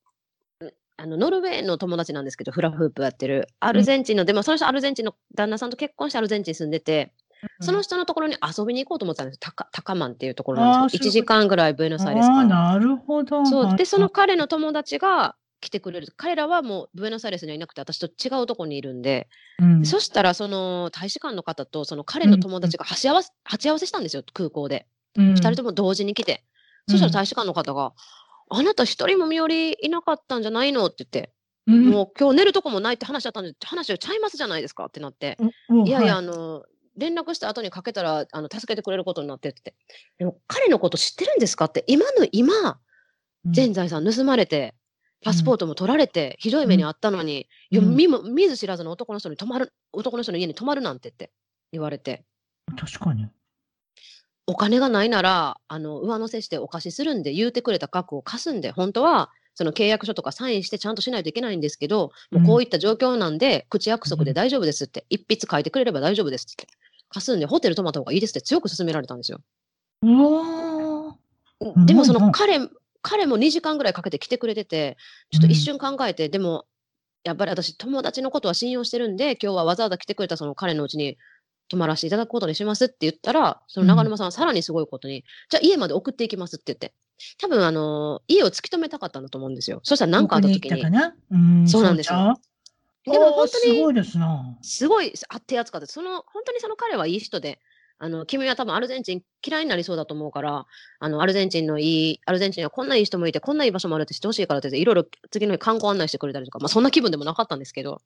[0.97, 3.47] あの、ノルウェーの友達なんですけど、フラフープやってる。
[3.59, 7.13] アルゼンチンの、でもその人アルゼンチンの旦那さんと結婚してアルゼンチンに住んでて、
[7.61, 9.39] その人のところに遊びに行こうと思ってたんですよ。
[9.41, 12.45] タカタカマンっていうところなんですけど、1あーそういうこと時間ぐらいブエノスアイレスから。
[12.45, 13.45] なるほど。
[13.45, 13.77] そう。
[13.77, 16.07] で、そのは彼の友達が来てくれる。
[16.15, 19.27] 彼らはもうブエノスアイレスにはいなくて、私と違うところにいるんで、
[19.59, 19.85] いうん。
[19.85, 24.87] そしたら、その大使館の方と、その彼の友達が鉢合わせ、鉢合わせしたんですよ、空港で。
[25.15, 25.29] うん。
[25.33, 26.43] 二人とも同時に来て、
[26.87, 27.93] そしたら大使館の方が、
[28.49, 30.85] あなた一人も身寄りいなかったんじゃないの？
[30.85, 31.33] って言って、
[31.65, 34.85] うんもう今日寝るとこもないって話だったんで、話がちゃいますじゃないですか？
[34.85, 35.37] ってなって、
[35.69, 35.87] うん。
[35.87, 36.63] いやいや、はあの、
[36.95, 39.75] 連絡した後にかけたら、あの、助けてくれることになってって。
[40.17, 41.65] でも、彼のこと知ってるんですか？
[41.65, 42.79] って、今の今、
[43.45, 43.51] うん。
[43.51, 44.75] 全財産盗まれて、
[45.23, 47.95] パスポートも取られて、ひどい目にあったのに、うん。
[47.95, 51.31] 見も見ず知らずの男の人に泊まる、男の人の家に泊まるなんてって
[51.71, 52.23] 言われて、
[52.75, 53.27] 確かに。
[54.45, 66.67] お金がないなら、あの、上乗せしてお貸しするんで、言うてくれた額を貸すんで、本当は、その契約書とかサインしてちゃんとしないといけないんですけど、もうこういった状況なんで、口約束で大丈夫ですって、一筆書いてくれれば大丈夫ですって。
[67.09, 69.39] 貸すんで、ホテル泊まった方がいいですって強く勧められたんですよ。
[70.03, 71.85] うわー。
[71.85, 72.59] でもその彼、
[73.09, 74.97] 彼も2時間ぐらいかけて来てくれてて、
[75.31, 76.65] ちょっと一瞬考えて、でも、
[77.23, 81.17] やっぱり私、友達のことは信用してるんで、今日はわざわざ来てくれたその彼のうちに
[81.69, 86.93] 泊まらせていただくことにしますって言ったら、その長沼さんはさらにすごいことに、じゃあ家まで送っていきますって言って、
[87.37, 89.79] 多分あの家を突き止めたかったんだと思うんですよ。
[89.83, 90.69] そしたら何かあった時に。
[90.69, 91.15] どこ行、たかな？
[91.31, 91.67] うん。
[91.67, 92.37] そうなんですよ。
[93.05, 94.57] でも本当にすごいですな。
[94.61, 97.61] すごいあってやつかって、その、本当にその彼はいい人で、
[97.99, 100.65] あの、君は多分アルゼンチン嫌いになりそうだと思うから、
[100.99, 108.01] あの、アルゼンチンのいい、アルゼンチンにはこんないい人もいて、こんないい場所もあるって知ってほしいからって言って、いろいろ次の日観光案内してくれたりとか、まあそんな気分でもなかったんですけど、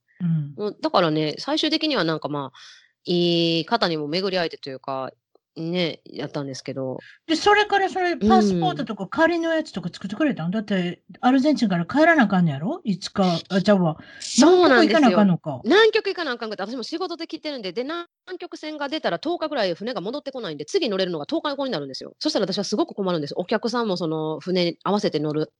[0.57, 2.57] うんだからね、最終的にはなんかまあ、
[3.03, 5.11] いい方にも巡り合えてというか、
[5.57, 12.79] ね、やったんですけど、で、それからそれ、パスポートとか仮のやつとか作ってくれたんだって、アルゼンチンから帰らなあかんのやろ？
[12.83, 15.33] いつか、あ、じゃあ、そうなんです南極行かなあかんよ。
[15.33, 15.61] のか。
[15.65, 18.07] 南極行かなあかんくて、私も仕事で来てるんで、で、南
[18.39, 22.13] 極船が出たら10日ぐらい船が戻ってこないんで、次乗れるのが10日後になるんですよ。
[22.19, 23.33] そしたら私はすごく困るんです。
[23.35, 25.51] お客さんもその船に合わせて乗る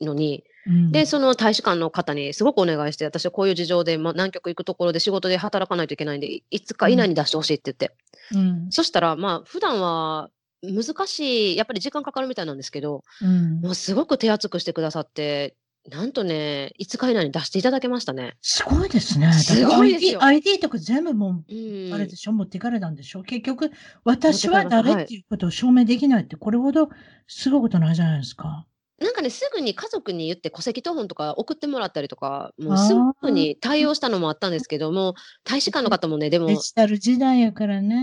[0.00, 7.96] のに、うんで、その大使館の方にすごくお願いして、私はこういう事情で、まあ、南極行くところで仕事で働かないといけないんで、いいつか以内に出してほしいって言って。
[8.34, 10.30] うんそしたら、まあ、普段は
[10.62, 15.56] 難しい、やっぱり時間かかるみたいなんですけど、うんもうすごく手厚くしてくださって、
[15.88, 18.34] なんとね、5日以内に出していただけましたね。
[18.42, 19.32] すごいですね。
[19.32, 21.94] すごいですよ ID, とか全部もうう、ん。
[21.94, 23.22] あれでしょ、持っていかれたんでしょ？
[23.22, 23.70] 結局、
[24.04, 26.90] 私は誰っていうことを証明できないって、これほど
[27.26, 28.66] すごいことないじゃないですか。
[29.00, 37.96] なんかね、すぐに家族に言って戸籍謄本とか送ってもらったりとか、もうすぐに対応したのもあったんですけども、大使館の方もね、でもデ、ジタル時代やからね。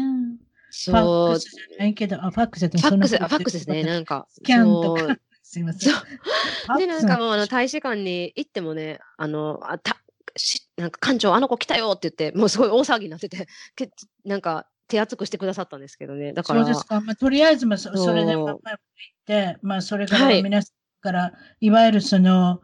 [0.85, 4.27] ファそう、ックスじゃないけど、あ、ファックスファックス、ファックスですね、 なんか。
[4.29, 5.17] スキャンとか。
[5.43, 5.93] すいません。
[6.77, 9.97] で、なんかもう、あの、大使館に行ってもね、あの、あた
[10.35, 13.89] しなんか館長、あの子来たよって言って、もうすごい大騒ぎになってて、け
[14.25, 16.33] なんか手厚くしてくださったんですけどね。
[16.33, 16.99] だから、そうですか。
[17.01, 18.79] まあ、とりあえず、まあ、そそれで、まあ、まあ行っ
[19.25, 22.61] て、まあ、それからはい皆さんから、いわゆるその、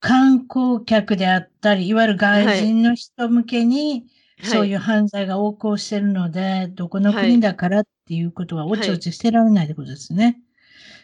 [0.00, 4.06] 観光客であったり、いわゆる外人の人向けに、
[4.42, 10.38] そういうう犯罪が横行してるので、どこの国だからっていうことは、おちおちしてられないってことですね。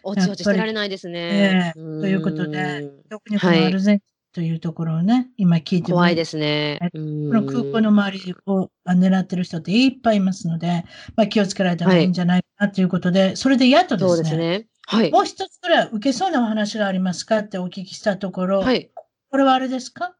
[0.03, 1.73] おちおちしてられないですね。
[1.75, 1.79] ええ。
[1.79, 6.77] ということでうん特にこのアルゼンチンというところをね、今聞いても怖いですね。
[6.93, 14.67] この空港の周りをあ狙ってる人っていっぱいいますので、まあ、気をつけられた方がいいんじゃないかなということで、それでやっとでそうすね、ですね。
[14.87, 15.11] はい。
[15.11, 18.91] もう一つくらい受けそうなお話がありますかってお聞きしたところ、はい。
[19.29, 20.15] これはあれですか？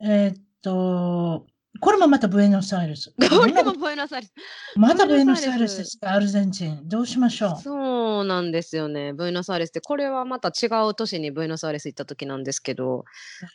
[0.00, 1.46] えーっと、
[1.80, 3.14] これもまたブエノスアイレス。
[3.16, 4.32] これもボエノスアイレス。
[4.76, 6.88] またブエノスアイレスですか、アルゼンチン。
[6.88, 7.62] どうしましょう？
[7.62, 9.12] そうなんですよね。
[9.12, 13.04] ブエノスアイレスって、これはまた違う都市にブエノスアイレス行った時なんですけど、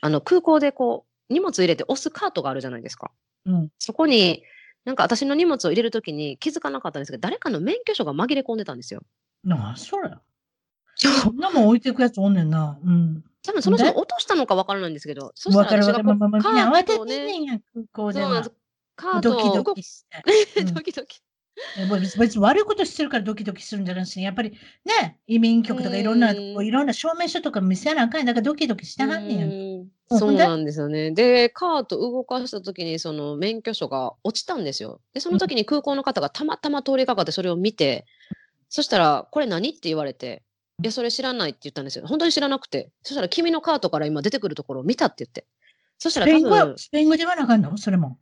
[0.01, 3.11] あの空港でこう、荷物入れて押すカートがあるじゃないですか。
[3.45, 3.69] うん。
[3.77, 4.43] そこに、
[4.85, 9.03] なんか私の荷物を入れるときに気づかなかったんですけど、誰かの免許証が紛れ込んでたんですよ。
[9.47, 10.11] なあ、それ。
[10.95, 12.79] そんなもん置いてくやつおんねんな。
[12.83, 13.23] うん。
[13.43, 15.83] 多分その人落としたのかわからないんですけど、そしたら。
[15.83, 18.55] 私がこうカートをね、ねんや、空港ではそうなんです。。
[18.95, 20.23] カートドキドキして。
[20.61, 21.21] うん ドキドキ。
[22.01, 24.51] 別別に悪いことしてるからドキドキするんじゃなしに、やっぱり
[24.85, 31.11] ね、移民局とかいろんな、いろんな証明書とか見せなあかんだからドキドキしてはんねんそうなんですよね。
[31.11, 35.01] で、カート動かした時にその免許証が落ちたんですよ。
[35.13, 38.05] で、その時に空港の方がたまたま通りかかってそれを見て、
[38.69, 39.69] そしたら、これ何？
[39.69, 40.43] って言われて、
[40.81, 42.05] いや、それ知らないって言ったんですよ。
[42.05, 42.91] 本当に知らなくて。
[43.01, 45.45] そしたら、君のカートから今出てくるところを見たって言って。
[45.97, 47.77] そしたら多分、スペイン語で言わなあかんの？
[47.77, 48.19] それも。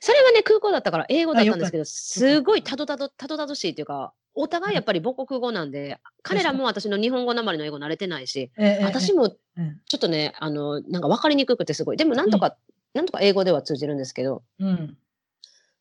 [0.00, 9.24] それはね、空港だったから英語だったんですけど、よすごいたどたど、たどたどしいっていうか、お互いやっぱり母国語なんで、彼らも私の日本語なまりの英語慣れてないし、ええ私も
[9.56, 11.96] うんちょっとね、あの、なんか分かりにくくてすごい。
[11.96, 12.56] でもなんとか、
[12.94, 14.96] なんとか英語では通じるんですけど、うん。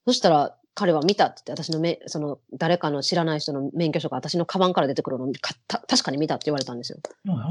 [0.07, 6.99] そしたら彼は見たって言って、私のめ、その誰かの知らない人の免許証が私のカバンから出てくるのをかた確かに見たって言われたんですよ。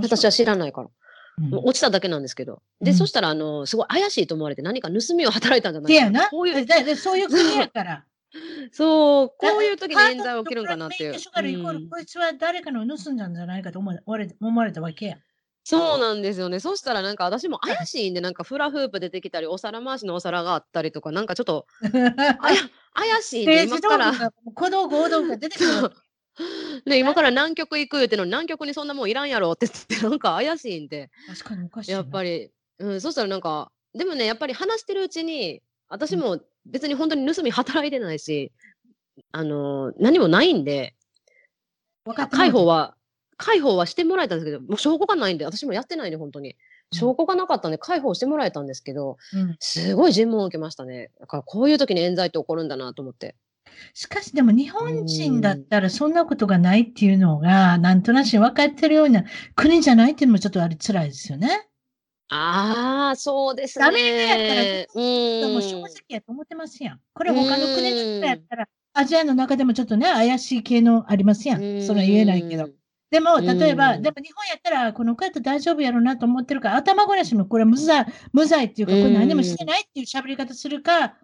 [0.03, 0.87] 私は知らないから。
[0.87, 0.91] うん
[1.53, 2.61] 落ちただけなんですけど。
[2.83, 6.29] で、うんそしたら、あの、すごい怪しいと思われて何か盗みを働いたんじゃないせやな。
[6.29, 8.05] こういう、ででそういう 国やから。
[8.73, 11.15] そう、こういう時に冤罪起きるんかなっていう。
[11.15, 15.19] こいつは誰かのを盗んだんじゃないかと思われ思われたわけや。
[15.65, 16.59] そうなんですよね。
[16.59, 21.67] そしたらなんか私も怪しいんで、なんかフラフープ出てきたり、お皿回しのお皿があったりとか、なんかちょっと、
[22.41, 22.59] あや
[22.95, 25.91] 怪しいんで、今から具、が、小道具、大道具が出てくる。
[26.87, 31.99] ね、今から南極行く言うてんのに南極にそんなもんいらんやろって言って、なんか怪しいんで、確かにおかしいな。
[31.99, 38.53] やっぱり、うん、そしたらなんか、でもね、やっぱり話してるうちに、私も別に本当に盗み働いてないし、
[39.33, 40.95] あのー何もないんで、
[42.05, 42.95] 分かって介抱は、
[43.41, 46.57] 介抱はしてもらえたんですけど、もう証拠がないんで、私もやってないんで、本当に。
[46.93, 51.11] 証拠がなかったんで、介抱してもらえたんですけど、うんすごい尋問を受けましたね。
[51.19, 53.35] だからこういう時に冤罪って起こるんだなと思って。
[53.95, 59.25] しかしでも日本人だったらそんなことがないっていうのが、なんとなし分かってるような
[59.55, 61.69] 国じゃないっていうのもちょっとあれ辛いですよね。
[62.29, 63.85] ああ、そうですね。
[63.87, 67.01] アメやったらも正直やと思ってますやん。
[67.15, 71.79] これ他の国の人やったら、アジアの中でもちょっとね、怪しい系のありますやん。
[71.79, 72.69] んそれは言えないけど。。
[73.11, 81.17] でも、例えば、うんでも日本やったら、この子やったら大丈夫やろうなと思ってるから、頭ごなしのこれは無罪、無罪っていうか、これ何もしてないっていう喋り方するか、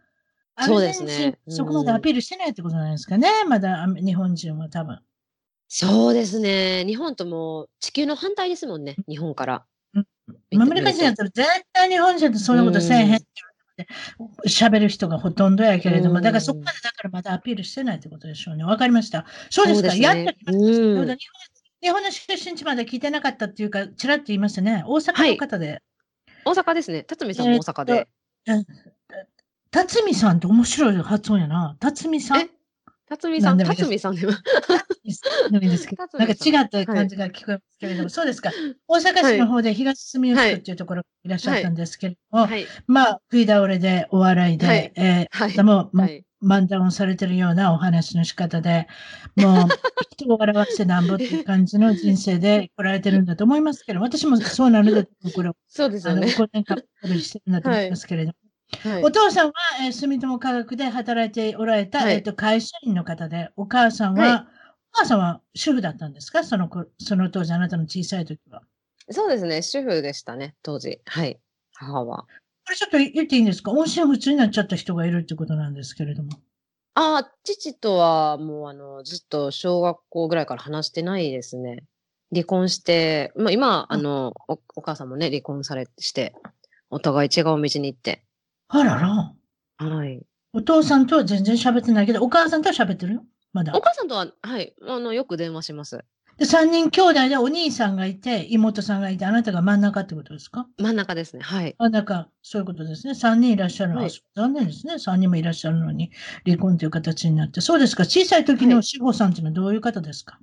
[0.65, 4.99] そうですねそこまでアピールしてないってことなんですかね、まだ日本人は多分。
[5.69, 6.85] そうですね。
[6.87, 8.97] 日本とも地球の反対ですもんね。
[9.09, 9.65] 日本から。
[9.95, 13.27] アメリカ人やったら絶対日本人とそんなことせえへんって
[14.47, 18.65] 喋る人がほとんどやけれども、うんだからそこまでだからまだアピールしてないってことでしょうね。
[18.65, 19.27] わかりました。
[19.51, 19.91] そうですか。
[19.91, 21.56] すねやっときましたうん
[21.87, 24.83] 日本の出身地まで聞いてなかったっていうか、ちらっと言いましたね。
[24.89, 25.83] 大阪の方で。
[26.45, 27.05] 大阪ですね。
[27.05, 28.09] 辰巳さんも大阪で。
[29.71, 31.77] 辰巳さんって面白い発音やな。
[31.79, 32.41] 辰巳さん？
[32.41, 32.51] え？
[33.09, 34.33] 辰巳さん、辰巳さんでも。
[35.53, 38.51] のいいですけど辰 なんか違った感じが聞こえますけれども、そうですか。
[38.89, 42.67] 大阪市の方で東住吉区っていうところにいらっしゃったんですけれども、はい。
[42.89, 46.26] まあ、食い倒れでお笑いで、はいえはいー、でも、まはい。
[46.43, 48.87] 漫談をされてるようなお話の仕方で、
[49.37, 49.69] もう、
[50.13, 56.27] 人を笑わせてなんぼっていう感じの人生で来られてるんだと思いますけど、私もそうなので、これを、そうですよね。
[56.27, 56.77] 5年間、
[57.21, 58.35] してるんだと思いますけれども、
[58.83, 59.53] はいお父さんは、
[59.85, 64.47] えー住友化学で働いておられた、はいえっと会社員の方で、お母さんは、は
[64.93, 66.43] お母さんは主婦だったんですか？
[66.43, 68.63] その子その当時、あなたの小さい時は。
[69.11, 69.63] そうですね。
[69.63, 71.01] 主婦でしたね、当時。
[71.07, 71.39] はい。
[71.75, 72.27] 母は。
[72.67, 73.71] これちょっと言っていいんですか？
[73.71, 76.31] 音信不通になっちゃった人がいるってことなんですけれども。
[76.95, 81.85] ああ、父とはもうあの、ずっと小学校ぐらいから話してないですね。
[82.33, 86.35] 離婚して、まあ今、あの、おお母さんもね、離婚されして、
[86.91, 88.25] お互い違う道に行って。
[88.69, 89.33] あらら。
[89.79, 90.27] はい。
[90.53, 93.25] お父さんとは全然喋ってないけど、お母さんとは喋ってるよ？
[93.53, 93.81] まだお。
[93.81, 96.05] 母さんとは、はい、あの、よく電話します。
[96.39, 100.67] で、三人兄弟でお兄さんがいて、妹さんがいて、あなたが真ん中ってことですか？
[100.79, 101.43] 真ん中ですね。
[101.43, 101.75] はい。
[101.79, 103.15] 真ん中、そういうことですね。
[103.15, 104.99] 三人いらっしゃるのは、はい残念ですね。
[104.99, 106.11] 三人もいらっしゃるのに、
[106.45, 107.63] 離婚という形になって。
[107.63, 108.05] そうですか。
[108.05, 110.39] 小さい時のはい志保さんっていうのはどういう方ですか、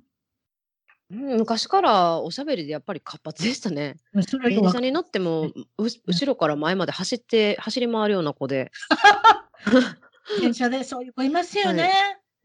[1.10, 3.94] うん昔からおしゃべりでやっぱり活発でしたね。
[4.14, 8.72] 電車に乗っても、う後ろから前まで走って、走り回るような子で。
[10.40, 11.92] 電車でそういう子いますよね。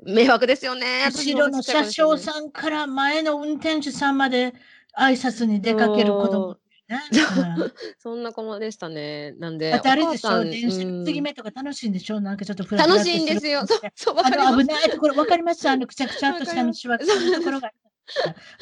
[0.06, 1.06] 迷惑ですよね。
[1.08, 4.54] 後ろの車掌さんから前の運転手さんまで
[4.98, 6.58] 挨拶に出かける子供
[8.00, 9.34] そ んな子もでしたね。
[9.34, 12.20] なんで、だってあれでしょ、電車うんの継ぎ目とか楽しいんでしょ？
[12.20, 13.68] なんかちょっとフラフラ楽しいんですよ。
[13.68, 14.66] そう、そう、わかりあの危。
[14.66, 15.70] ないところ、わかります？
[15.70, 17.72] あのくちゃくちゃとしたのしわくちゃのところが。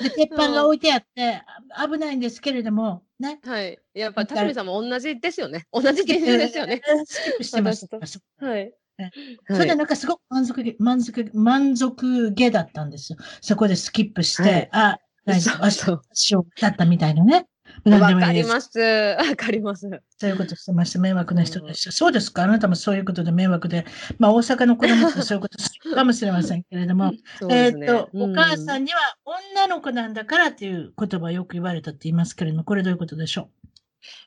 [0.01, 1.41] で、鉄板が置いてあって、
[1.73, 3.39] あ危ないんですけれども、ね。
[3.45, 3.79] はい。
[3.93, 5.65] やっぱり、辰巳さんも同じですよね。
[5.71, 6.81] 同じ人種ですよね。
[6.85, 7.05] えー。
[7.05, 7.87] スキップしてます。
[8.39, 8.73] はい。
[9.49, 13.17] それでなんかすごく満足げ、満足、満足げだったんですよ。
[13.41, 17.47] そこでスキップして、はいあ、大丈夫、足そう足をだったみたいなね。
[17.85, 18.79] わかります。
[18.79, 19.89] わかります。
[20.17, 20.99] そういうことしてました。
[20.99, 21.91] 迷惑な人でした。
[21.91, 22.43] そうですか？
[22.43, 23.85] あなたもそういうことで迷惑で。
[24.17, 27.11] まあ大阪の子供って そういうことするかもしれませんけれども。
[27.11, 27.17] ね
[27.49, 28.99] えーっと、お母さうんんには
[29.53, 33.49] 女の子なんだからっていう言葉をよく言われたって言いますけれども、これどういうことでしょ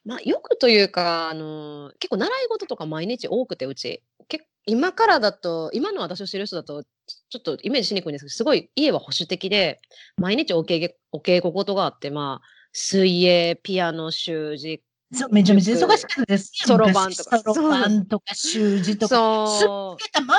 [0.04, 4.02] まあ、よくというか、あの結構習い事とか毎日多くて、うち。
[4.28, 6.88] け今からだと、今の私を知る人だと、ち
[7.28, 9.80] ちょっとイメージしにくいんですけど、すごい家は保守的で、
[10.16, 16.68] 毎日お稽古お稽古事があって、まあ、水泳、ピアノ、習字、うそうめちゃめちゃ忙しかったですよ。
[16.68, 19.46] そろばんとか昔そろばんとか習字とか。
[19.48, 20.38] そつけたまんま、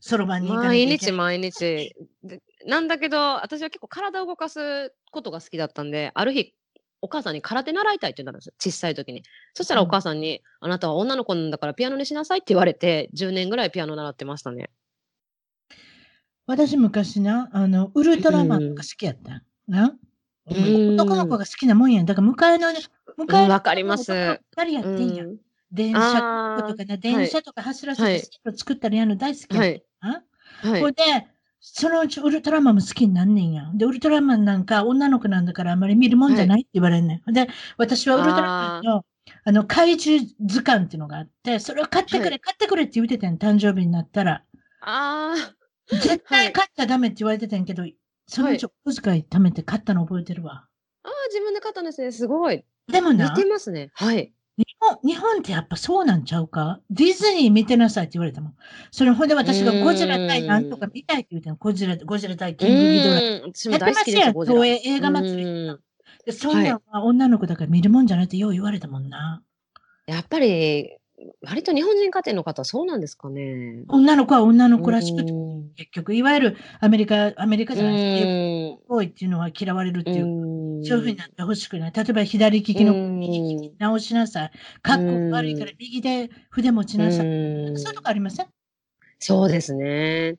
[0.00, 1.10] そろばんう、に毎日。
[1.10, 1.94] 毎日。
[2.22, 6.54] でなんだけど、私は結構体を動かすことが好きだったんで、ある日、
[7.04, 9.22] お母さんに空手習いたいって言ったんですよ、小さい時に。
[9.52, 14.70] そしたらうんお母さんに、あなたは女の子なんだからピアノにしなさいって言われて、10年ぐらいピアノ習ってましたね。
[16.46, 19.42] 私昔な、あの、ウルトラマンとか好きやった。
[19.68, 19.96] な
[20.46, 22.06] うん男の子が好きなもんやん。
[22.06, 22.78] だから迎えのね、
[23.18, 24.12] 迎えのわかります
[24.56, 25.26] 二人やってんやん。
[25.28, 25.36] うん
[25.72, 29.82] 電車とかね、電車とか走らせて作ったりやるの大好きやはい。
[29.98, 31.02] はいほいで、
[31.66, 33.70] そのうちウルトラマンも好きになんねんや。
[33.74, 37.32] で、ウルトラマンなんか女の子なんだからあんまり見るもんじゃないって言われんねん。
[37.32, 37.48] で、
[37.78, 39.06] 私はウルトラマンの、
[39.44, 44.44] あの、怪獣図鑑っていうのがあって、それを買ってくれ、はい買ってくれって言うてたん、誕生日になったら。
[44.82, 45.34] あ
[45.90, 47.84] 絶対買ったらダメって言われてたんやけど、
[48.26, 50.66] そのうちお小遣い貯めて買ったの覚えてるわ。
[51.02, 52.12] あ、ああ、自分で買ったんですね。
[52.12, 52.62] すごい。
[52.88, 53.90] でもな、似てますね。
[53.94, 54.34] はい。
[55.02, 56.80] 日本、ってやっぱそうなんちゃうか？
[56.90, 58.54] ディズニー見てなさいって言われたもん。
[58.90, 63.20] それほんで私がゴジラ対なんとか見たいって言うてんゴジラ、ゴジラ対うキングギドラ。
[63.20, 64.32] やってますやん。
[64.32, 65.44] 東映映画祭り。
[65.44, 65.80] うん
[66.26, 69.42] でそんなんは女の子だから見るもんじゃないってよう言われたもんな。
[70.06, 70.96] やっぱり、
[71.46, 73.82] 割と日本人家庭の方はそうなんですかね。
[73.88, 78.30] 女の子は女の子らしくて、うん結局、いわゆるアメリカ、アメリカじゃないですか。
[78.30, 80.24] うんボーイっていうのは嫌われるっていう。
[80.84, 81.92] うんそういうふうになってほしくない。
[81.94, 84.50] 例えば左利きの右利きに直しなさい。
[84.82, 87.26] かっこ悪いから右で筆持ちなさい。
[87.26, 88.46] うんそういうとこありません？
[89.18, 90.36] そうですね。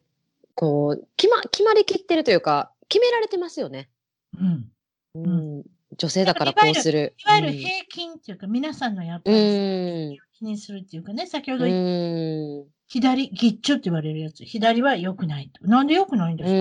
[0.53, 3.89] こう、決ま、決まりきってるというか、決められてますよね。
[4.37, 4.71] うん。
[5.15, 5.63] うん。
[5.97, 7.13] 女性だからこうする。
[7.25, 10.17] いわゆる平均っていうか、皆さんのやっぱうりん。
[10.37, 12.71] 気にするっていうかね、先ほうど言ったん。
[12.87, 14.45] 左、ギッチョって言われるやつ。
[14.45, 15.65] 左は良くないと。
[15.67, 16.59] なんで良くないんですか、う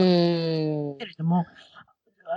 [0.94, 1.44] んけれども、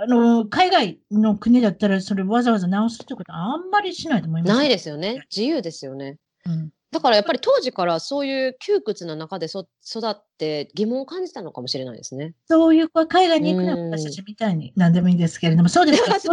[0.02, 4.54] あの、海外の国だったら、それわざわざ直すってことはあんまりしないと思います。
[4.54, 5.22] ないですよね。
[5.34, 6.18] 自由ですよね。
[6.46, 6.70] うん。
[6.90, 12.32] だからやっぱり当時からそういう窮屈な中でそ育って疑問を感じたのかもしれないですね。
[12.46, 16.18] そういう子は海外に行くのはうん私たちみたいに何でもいいですけれども、そうですか。
[16.18, 16.32] そ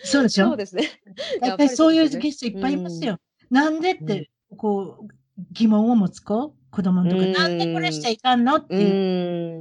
[0.00, 0.56] そうでしょ？
[0.56, 0.88] ですね。
[1.42, 3.18] 大体そういうゲストいっぱいいますよ。
[3.50, 5.08] なんでって、こう、
[5.52, 8.94] 疑問を持つ子、子供のとか、うんなんでこれしちゃいかんのってういう。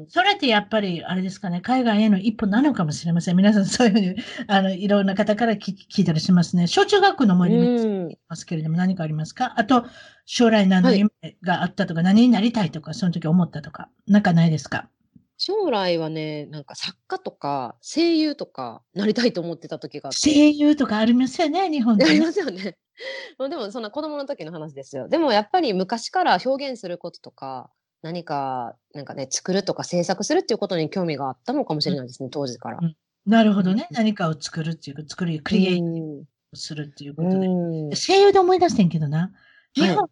[0.03, 0.07] ん。
[0.09, 3.35] それってやっぱり、あれですかね、海外への一歩なのかもしれません。
[3.37, 4.15] 皆さんそういうふうに、
[4.47, 6.67] あの、いろんな方から聞聞いたりしますね。
[6.67, 9.53] 小中学校の思いますけれども、何かありますか？
[9.57, 9.85] あと、
[10.25, 11.09] 将来何のはい夢
[11.43, 14.89] があったとか、何になりたいとか、その時思ったとか、なんかないですか？
[15.37, 20.31] 将来はね、なんか作家とか声優とかなりたいと思ってた時があって。
[20.31, 22.25] 声優とかありますよね、日本で、ありね。
[22.25, 22.77] ますよね。
[23.37, 25.07] まあでもそんな子供の時の話ですよ。
[25.07, 27.69] でもやっぱり昔から表現することとか、
[28.01, 32.79] 何か、なんかね、作るとか制作するっていうことに興味があったのかもしれないですね、当時から。
[33.25, 33.87] なるほどね。
[33.89, 37.47] うん何かを作るっていうか、作り、クリエイティうんブするっていうことで。
[37.47, 39.19] うん声優で思い出してんけどな。
[39.19, 40.07] はい日本、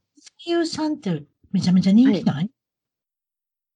[0.45, 2.51] 声優さんってめちゃめちゃ人気ない、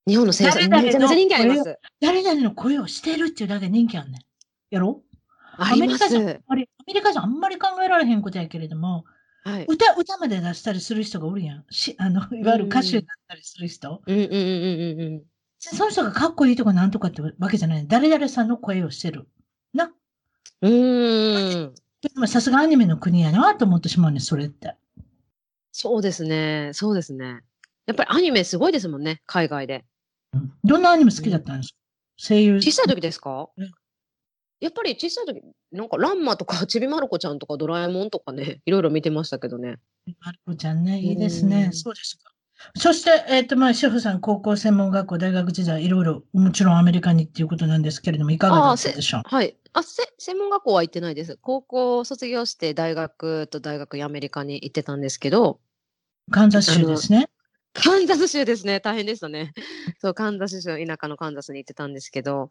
[0.06, 1.80] 日本の声優さんめちゃめちゃ人気あります。
[2.02, 4.22] 誰々の声をしてるっていうだけで人気あんねん。
[4.70, 5.09] やろありま
[5.60, 6.42] アメリカじゃあんす。
[6.48, 9.06] まり、アメリカじゃあんまり考えられへんことやけれども、
[9.44, 9.66] はい。
[9.68, 11.66] 歌、歌まで出したりする人がおるやん。
[11.70, 14.02] し、あの、いわゆる歌手になったりする人。
[14.06, 15.24] うんうんうんうんうんうん。
[15.60, 17.88] その人がかっこいいとかなんとかってわけじゃない。
[17.88, 19.28] 誰々さんの声をしてる。
[19.74, 19.92] な。
[20.62, 21.74] うーん。
[22.02, 24.76] でもさすがアニメの国やなと思ってしまうねんそれって。
[25.72, 26.72] そうですね。
[26.74, 27.42] そうですね。
[27.86, 29.86] やっぱりアニメすごいですもんね、海外で。
[30.34, 31.76] うんどんなアニメ好きだったんですか、
[32.18, 32.62] 声優。
[32.62, 33.50] 小さい時ですか？
[33.58, 33.72] うん
[34.60, 35.42] やっぱり小さい時、
[35.72, 39.78] なんかランマとかちびまる子ちゃんとかドラえもんとかね、 いろいろ見てましたけどね。
[40.20, 41.66] まる子ちゃんね、いいですね。
[41.66, 42.32] うんそうですか。
[42.76, 49.22] そして、えっ、と、まあ、シェフさん、高校専門学校、大学時代、いろいろ、もちろんアメリカにっていうことなんですけれども、いかがだったでしょう？
[49.24, 49.56] はい。
[49.72, 51.38] あ、せ、専門学校は行ってないです。
[51.42, 55.62] 高校を卒業して大学と大学にアメリカに行ってたんですけど、
[56.32, 57.30] カンザス州ですね。
[57.72, 58.82] カンザス州ですね。
[58.82, 59.54] 大変でしたね。
[60.02, 62.50] そう、カンザス州、田舎のカンザスに行ってたんですけど、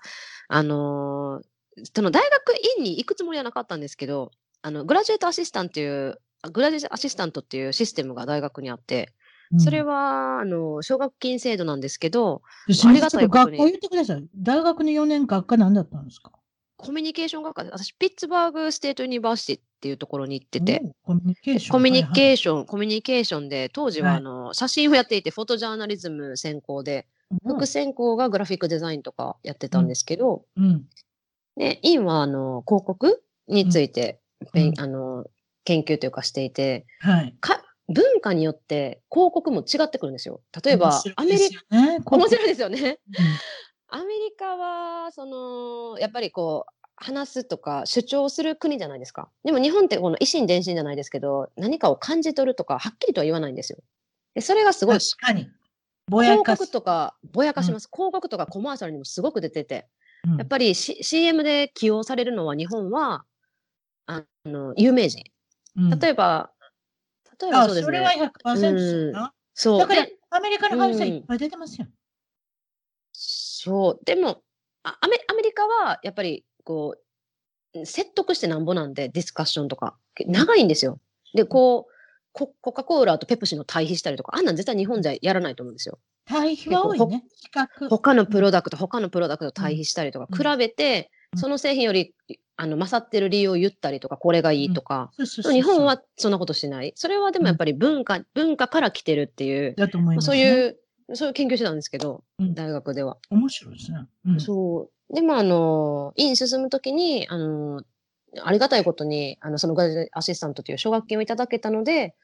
[0.48, 1.46] あのー
[1.94, 4.30] その大学院に行くつもりはなかったんですけど、
[4.62, 9.12] あの、 graduate assistant っていう、あ graduate assistant っていうシステムが大学にあって、
[9.58, 9.94] それは、
[10.36, 12.42] は、あの、奨学金制度なんですけど、
[12.84, 14.24] あありがたいことに学校言ってください。
[14.36, 16.32] 大学の4年学科何だったんですか？
[16.76, 21.72] コミュニケーション学科で、私、 Pittsburg State University っていうところに行ってて、おコミュニケーション。
[21.72, 27.06] コミュニーケーション、コミュニケーションで、当時ははいあの、写真をやっていて、フォトジャーナリズム専攻で、
[27.44, 30.64] 副専攻がグラフィックデザインとかやってたんですけど、うん。
[30.64, 30.88] うん。
[31.58, 34.20] で、院はあの、広告について、
[34.54, 35.26] 勉うんあの、
[35.64, 37.36] 研究というかしていて、はい。
[37.40, 40.40] か文化によって広告も違ってくるんですよ。
[40.64, 41.64] 例えば、アメリカ、
[42.16, 43.00] 面白いですよね。
[43.08, 43.14] うん
[43.90, 49.30] アメリカは、その、やっぱりこう、話すとか主張する国じゃないですか。
[49.44, 53.78] でも日本ってこの維心伝心じゃないですけど、何かを感じ取るとか、はっきりとは言わないんですよ。
[54.34, 55.48] で、それがすごい、確かに。
[56.06, 57.88] ぼや広かす告とか、ぼやかします。
[57.90, 59.88] 広告とかコマーシャルにもすごく出てて、
[60.32, 63.24] うんやっぱり、C、CM で起用されるのは日本は、
[64.06, 65.24] あの、有名人。
[65.76, 66.50] うん例えば、
[67.40, 68.32] 例えばあそうですそれはね。
[68.44, 69.30] 100%そう。
[69.54, 69.78] そう。
[69.78, 71.86] だからで、アメリカの俳優さんうんいっぱい出てますよ。
[73.12, 74.04] そう。
[74.04, 74.42] でも、
[74.82, 76.96] あアメアメリカは、やっぱり、こ
[77.74, 79.96] う、説得してなんぼなんで、ディスカッションとか。
[80.26, 81.00] 長いんですよ。
[81.34, 81.92] で、こう、
[82.32, 85.98] ココカ・コーラとペプシの対比したりとか、あんなん絶対日本じゃやらないと思うんですよ。
[86.28, 87.24] 対比は多いね。
[87.34, 87.88] 比較。
[87.88, 92.14] 他のプロダクト、他のプロダクトと対比したりとか、うん比べて、うんその製品より
[92.56, 96.92] あの勝ってる理由を言ったりとか、これがいいとか、日本はそんなことしない。
[96.96, 100.26] それはでもやっぱり文化、文化から来てるっていう、まあだと思います、ね。
[100.26, 100.78] そういう、
[101.14, 103.18] そういう研究してたんですけど、うん大学では。
[103.28, 104.06] 面白いですね。
[104.24, 104.40] うん。
[104.40, 105.14] そう。
[105.14, 107.82] でも、あの、院進むときに、あの、
[108.42, 112.14] ありがたいことに、あの、そのグラジアシスタントという奨学金をいただけたので、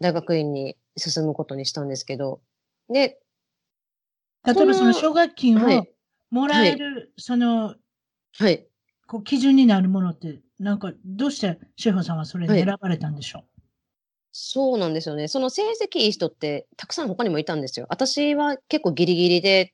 [0.00, 2.40] 大学院に進むことにしたんですけど、
[2.88, 3.18] で、
[4.44, 5.90] 例えばその奨学金をはい。
[6.30, 7.76] もらえる、その、
[8.38, 8.66] はい。
[9.06, 13.44] こう基準になるものって、なんか、どうして志保さんはそれに選ばれたんでしょ
[14.32, 15.28] そうなんですよね。
[15.28, 17.86] その成績いい人ってたくさん他にもいたんですよ。
[17.88, 19.72] 私は結構ギリギリで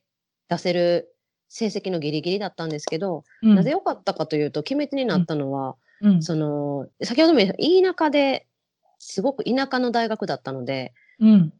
[0.49, 1.15] 出せる
[1.49, 8.47] 成績のギリギリだったんですけど、う、うん、なぜ良かったかというと、決め手になったのは、うん、その、先ほども言った田舎で、
[8.99, 11.53] すごく田舎の大学だったので、うん、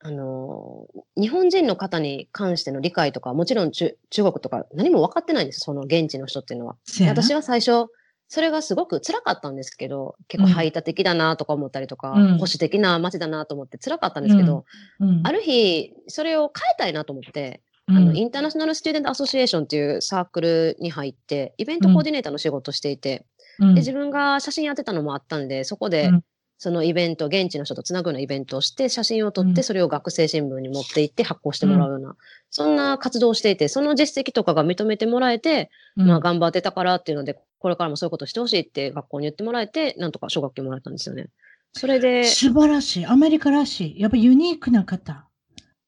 [0.00, 0.86] あの、
[1.16, 6.76] 日本人の方に関しての理解とか、もちろん中中国とか何も分かってないんですその現地の人っていうのは。
[7.08, 7.86] 私は最初、
[8.28, 12.28] それがすごく辛かったんですけど、結構排他的だなとか思ったりとか、うん。
[12.34, 14.66] 保守的な街だなと思って辛かったんですけど、
[15.00, 23.24] うん、ある日、それを変えたいなと思って、うん、あの、インターナショナルスチューデントアソシエーションっていうサークルに入って、イベントコーディネーターの仕事をしていて、
[23.58, 26.24] うん、で、自分が写真やってたのもあったんで、そこでうん、
[26.58, 32.16] そのイベント、現地の人とつなぐようなイベントをして、写真を撮っうんて、それを学生新聞に持って行って発行してもらうような、
[32.50, 41.28] そんな活動をしていて、その実績とかが認めてもらえて、うん、まあ頑張ってたからっていうので、これからもそういうことしてほしいって学校に言ってもらえて、なんとか奨学金もらったんですよね。
[41.74, 43.06] それで、素晴らしい。
[43.06, 44.00] アメリカらしい。
[44.00, 45.28] やっぱユニークな方。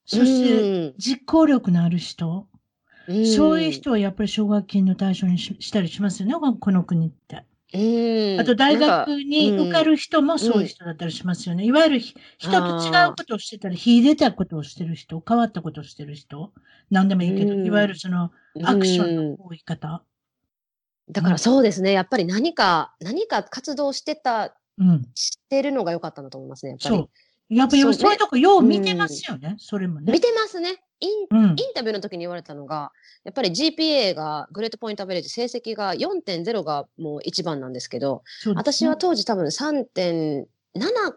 [0.06, 2.46] そして、実行力のある人。
[3.08, 7.44] うん、そういう人はやっぱり奨学金の対象にししたりしますよね、この国って。
[7.72, 11.64] うん、あと大学に受かる人もそういう人だったりしますよね。
[11.64, 16.52] いわゆるひ人と違うことをしてたり、秀でたことをしてる人、変わったことをしてる人、
[16.90, 18.32] 何でもいいけど、うんいわゆるその
[18.64, 20.02] アクションの多い方。
[21.10, 25.02] だからそうですね、やっぱり何か、何か活動してた、うん。
[25.14, 27.06] してるのが良かったんだと思いますね、やっぱり。
[27.50, 30.20] やっぱりそうそういうとこよう見てますよね、それもね見。
[30.20, 30.82] てますね。
[31.00, 31.52] インうんイ。
[31.52, 32.92] ンタビューの時に言われたのが、
[33.24, 40.46] やっぱり GPA が、グレートポイントアベレージ、成績が4.0がもう一番なんですけど、ね私は当時多分3.7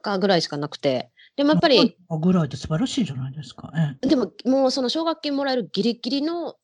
[0.01, 3.71] かぐらいしかなくて、でもやっぱり、ぐらいって素晴らしいじゃないですか。
[4.01, 6.55] えでももうその奨学金もらえるギリギリの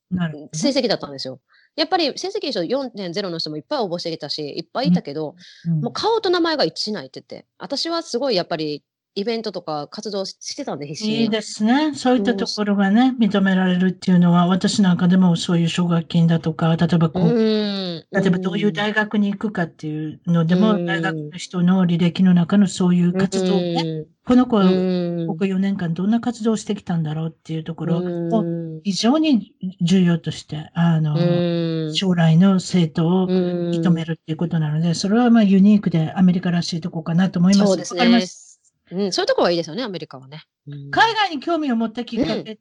[0.53, 1.39] 成績だったんですよ。
[1.75, 8.83] やっぱり成績いい人4.0の人もいっぱい応募してきたし、いっぱいいたけど、うんもう顔と名前が一致しないって言って、私はすごいやっぱり
[9.15, 11.21] イベントとか活動ししてたんで必死に。
[11.23, 11.93] いいですね。
[11.95, 18.05] そういったところがね、認められるっていうのは、私なんかでもそういう奨学金だとか、例えばこう、うん。
[18.11, 20.85] 例えばどういう大学に行くかっていうのでも、うん。
[20.85, 25.27] 大学の人の履歴の中のそういう活動をね、この子はうん。
[25.27, 28.33] ここ4年間どんな活動をしてきたんだろうっていうところうん。
[28.77, 31.93] を非常に重要として、あの、うん。
[31.95, 33.71] 将来の生徒をうん。
[33.71, 37.67] 認めるっていうことなので、それはまあユニークでアメリカらしいとこかなと思います。
[37.67, 37.99] そうですね。
[37.99, 38.48] わかります
[38.91, 40.43] うん、そういうところはいいですよね、アメリカはね。
[40.67, 40.91] うん。
[40.91, 42.59] 海外に興味を持ったきっかけ、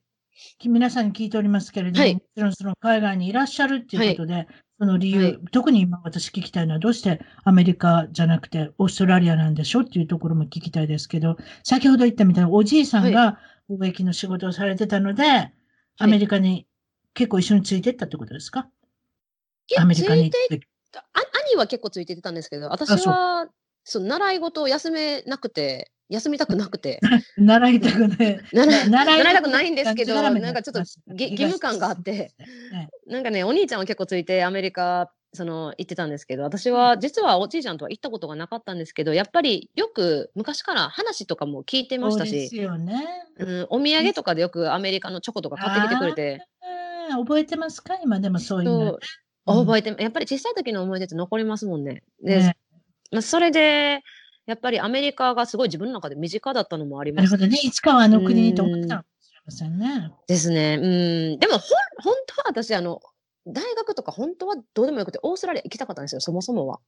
[0.65, 2.13] 皆さんに聞いておりますけれども、はい。
[2.13, 4.47] もちろんその海外にいらっしゃるっていうことで、
[4.79, 5.39] その理由、はい。
[5.51, 15.51] 特に今私聞きたいのはどうしてアメリカじゃなくてオーストラリアなんでしょっていうところも聞きたいですけど、先ほど言ったみたいにおじいさんが貿易の仕事をされてたので、
[15.97, 16.65] アメリカに
[17.13, 18.69] 結構一緒についてったってことですか、
[19.77, 20.31] アメリカに。
[21.51, 23.47] 兄は結構ついてってたんですけど、私は
[23.83, 26.99] そう習い事を休めなくて、休みたくなくて、
[27.37, 28.39] 習いたくない。
[28.51, 29.71] 習いたくない。
[29.71, 32.11] んですけどなんかちょっと義務感があって。
[32.11, 43.05] ねなんかね、お兄ちゃんは結構ついてアメリカ、その、行ってたんですけど、私は実はおじいちゃんとは行ったことがなかったんですけど、やっぱりよく昔から話とかも聞いてましたそうですし、よね。
[43.37, 46.41] うん、お土産とかでよくアメリカのチョコとか買ってきてくれて、
[47.11, 47.95] 覚えてますか？
[48.03, 48.87] 今でもそういうの。
[48.91, 48.99] そう。
[49.45, 52.03] 覚えて、やっぱり小さい時の思い出って残りますもんね。
[52.23, 52.57] で、ね。
[53.11, 54.01] まあ、それで、
[54.49, 57.59] やっぱりアメリカがすごい自分の中で身近だったのもありますなるほどね。
[57.63, 60.11] いつかはあの国にと思ってたのかもしれませんね。
[60.27, 60.79] ですね。
[60.81, 61.39] うん。
[61.39, 61.61] でも、ほん、
[62.03, 62.99] 本当は私、あの、
[63.45, 66.79] 大学とか本当はどうでもよくて、オーストラリア行きたかったんですよ、そもそもは。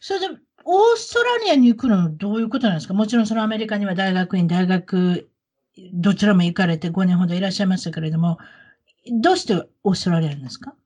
[0.00, 0.28] それで、
[0.64, 2.94] オーストラリアに行くのはどういうことなんですか？
[2.94, 5.28] もちろんそのアメリカには大学院、大学、
[5.92, 8.38] どちらも行かれて5年ほどいらっしゃいましたけれども、
[9.20, 10.74] どうしてオーストラリアなんですか？
[10.74, 10.83] 一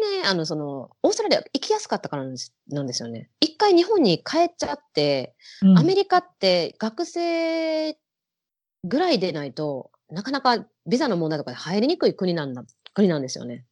[0.00, 3.30] 回ね、あの、その、オーストラリア行きやすかったからなんですよね。
[3.40, 5.34] 一回日本に帰っちゃって、
[5.76, 7.96] アメリカって学生
[8.84, 12.64] ぐらいでないと、なかなかビザの問題とかで入りにくい国なんだ、
[12.94, 13.64] 国なんですよね。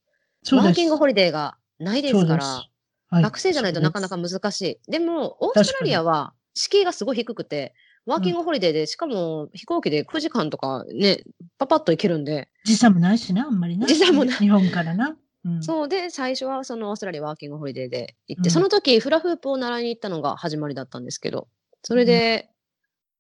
[0.53, 2.71] ワーキングホリデーがないですから、はい
[3.09, 4.91] 学生じゃないとなかなか難しい。
[4.91, 7.73] でも、オーストラリアは敷居がすごい低くて、
[8.05, 11.23] ワーキングホリデーで、しかも飛行機で9時間とかね、
[11.57, 13.87] パパッと行けるんで、時差もないしな、あんまりな。
[13.87, 15.17] 時差もない日本からな。
[15.47, 21.49] うん、そうで、最初はそのオーストラリアワーキングホリデーで行って、うんその時フラフープを習いに行ったのが始まりだったんですけど、
[21.83, 22.51] それで、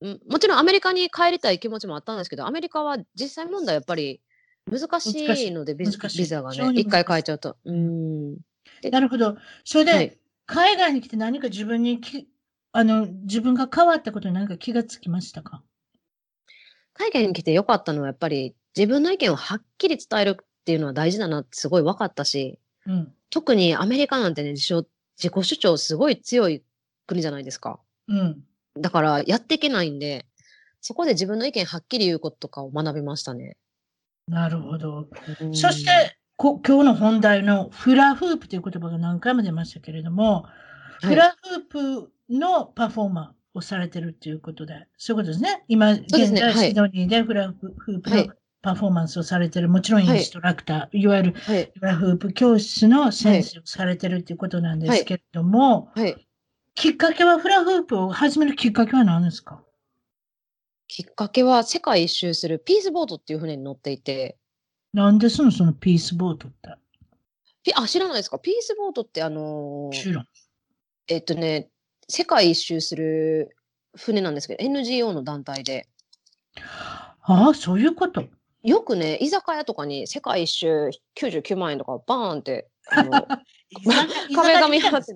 [0.01, 4.21] うんもちろんアメリカに帰りたい気持ちもあったんですけど、アメリカは実際問題やっぱり
[4.71, 5.15] 難し
[5.47, 7.57] いので、ビザがね、一回変えちゃうと。
[7.65, 8.33] うん。
[8.91, 9.37] なるほど。
[9.65, 10.19] それで、はい。
[10.47, 12.29] 海外に来て何か自分にき、
[12.73, 15.63] あの、自分が変わったことに何か気がつきましたか？
[16.93, 23.13] 海外に来てよかったのはやっぱり自分の意見をはっきり伝えるっていうのは大事だなってすごい分かったし、うん。
[23.31, 24.85] 特にアメリカなんてね、自称
[25.17, 26.65] 自己主張すごい強い
[27.07, 27.79] 国じゃないですか。
[28.09, 28.43] うん。
[28.77, 30.27] だからやっていけないんで、
[30.81, 33.57] そこで自分の意見はっきり言うこととかを学びましたね。
[34.27, 35.07] なるほど。
[35.41, 40.53] うんそして、こ今日の本題のフラフープという言葉が何回も出ましたけれども、は
[41.05, 45.63] いフラフープのパフォーマーをされてるっていうことで、そういうことですね。
[45.69, 48.31] 今、現在、シドニーでフラフープのはい
[48.67, 51.35] パフォーマンスをされてる、もちろんインストラクター、い、わゆる
[51.81, 56.27] ラフープ教室の先生をされてるっていうことなんですけれども、はい。
[56.75, 59.63] きっかけはフラフープを始めるきっかけは何ですか？
[60.89, 64.37] きっかけは世界一周するピースボートっていう船に乗っていて、
[64.93, 66.71] なんですのそのピースボートって？
[67.63, 68.41] ピあ、知らないですか？
[68.41, 70.27] ピースボートってあのー知らん。
[71.07, 71.69] えっとね、
[72.09, 73.57] 世界一周する
[73.95, 75.89] 船なんですけど、NGO の団体で、
[77.29, 78.25] ああ、そういうこと。
[78.67, 83.27] よくね、居酒屋とかに世界一周99万円とかバーンって、あの
[84.35, 85.15] 壁紙貼って。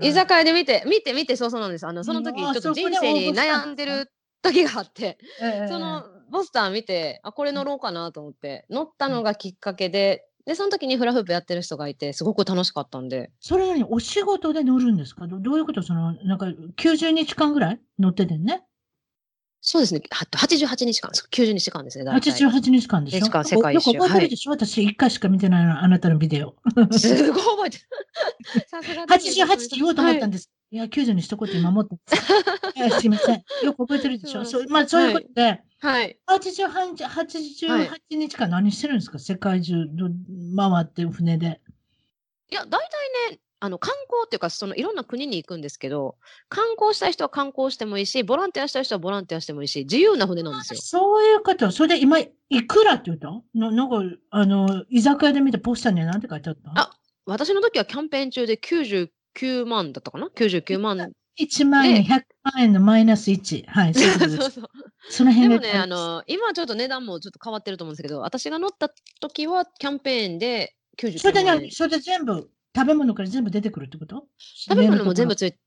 [0.00, 1.86] 居酒屋で見て、見て、見て、そうそうなんです。
[1.86, 4.10] あの、その時、ちょっと人生に悩んんでる
[4.42, 15.26] 時があって、ええそのポスター見て、あ、これ乗ろうかなと思って、乗ったのがきっかけで、で、その時にフラフープやってる人がいて、すごく楽しかったんで、それなにお仕事で乗るんですか？
[15.26, 15.82] どどういうこと？
[15.82, 16.46] その、なんか
[16.76, 18.64] 90日間ぐらい乗っててんね。
[19.64, 22.32] そうですね、は88日間、そう90日間ですね、大体。
[22.32, 23.20] 88日間でしょ？
[23.20, 26.56] 日間世界一周よく覚えてるでしょ、私1回しか見てないの、あなたのビデオ。
[26.98, 27.84] すごい覚えてる。
[28.66, 30.50] さすがです88って言おうと思ったんでです。
[30.72, 32.98] い、や、90にしとこうって今思ってます。
[33.00, 33.44] すいません。
[33.62, 34.40] よく覚えてるでしょ？
[34.40, 35.86] うんそうまあ、そういうことで、す。
[35.86, 36.18] はい。
[36.26, 40.08] 88, 88日間何してるんですか、世界中ど
[40.56, 41.60] 回って船で。
[42.50, 42.80] いや、大
[43.28, 46.16] 体ね、あの観光っていうか、そのいろんな国に行くんですけど、
[46.48, 50.80] 観光したい人は観光してもいいし、ボランティアしたい人はボランティアしてもいいし、自由な船なんですよ。
[50.82, 51.70] そういうこと。
[51.70, 52.28] それで今、い
[52.66, 53.28] くらって言った？
[53.54, 56.72] のなんか、あの、居酒屋で見たポスターには何て書いてあった？
[56.74, 56.90] あ
[57.24, 61.12] 私の時はキャンペーン中で99万だったかな ?99 万。
[61.38, 63.64] 1万円、100万円のマイナス1。
[63.68, 64.10] はい、そう。
[64.28, 64.70] そうそう。
[65.08, 68.90] そのでもね、あの、今はちょっと値段もちょっと変わってると思うんですけど、私が乗った
[69.20, 71.70] 時はキャンペーンでそれ99万円で何。
[71.70, 74.24] それで全部、食べ物から全部出てくるってこと？
[74.38, 75.58] 食べ物も全部メついて、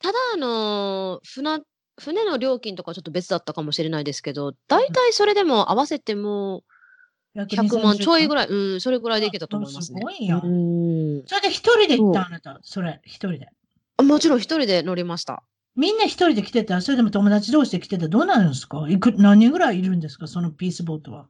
[0.00, 1.60] ただ、あのー船、
[1.98, 8.46] 船の料金とかはちょっと別だったかもしれないですけど、大体それでも合わせてもール100万ちょいぐらい。
[8.48, 10.00] うん、それぐらいでいけたと思いますね。
[10.00, 13.48] すごいやんうんそれで一人で行ったそあなた、それ、一人で。
[13.98, 15.42] あもちろん一人で乗りました。
[15.74, 16.80] みんな一人で来てた？
[16.80, 18.08] それでも友達同士で来てた？
[18.08, 18.86] どうなるんですか？
[18.88, 20.26] いく何人ぐらいいるんですか？
[20.26, 21.26] そのピースボートは。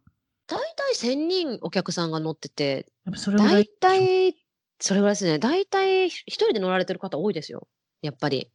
[0.47, 0.61] 大
[0.95, 3.67] 体1000人お客さんが乗ってて、やっぱそれぐら大い。
[3.81, 4.37] 体、
[4.79, 5.39] それぐらいですね。
[5.39, 7.67] 大体一人で乗られてる方多いですよ。
[8.03, 8.51] やっぱり。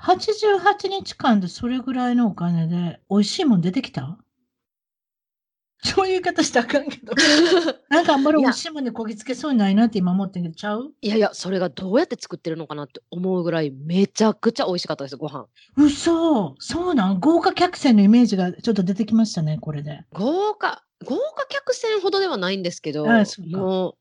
[0.00, 4.18] 88日間でそれぐらいのお金で美味しいもん出てきた？
[5.84, 7.12] そういう言い方したらあかんけど。
[7.90, 10.92] なんかあんまり美味しいもんにこぎつけそうにないなって今思ってんけど、ちゃう？
[11.00, 15.46] いやいや、それがどうやって作ってるのかなって思うぐらいめちゃくちゃ美味しかったです、ご飯。
[15.76, 17.20] 嘘そうなん？
[17.20, 20.04] 豪華客船のイメージがちょっと出てきましたね、これで。
[20.12, 23.24] 豪華、豪華客船ほどではないんですけど、ああ
[23.56, 23.94] もう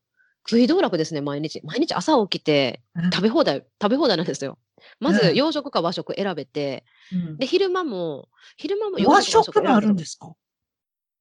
[0.48, 1.62] 食い道楽ですね、毎日。
[1.64, 2.82] 毎日朝起きて
[3.14, 4.58] 食べ放題、食べ放題なんですよ。
[5.00, 6.84] まうんず洋食か和食選べて、
[7.14, 10.34] うんで、昼間も、昼間も洋和食もあるんでですか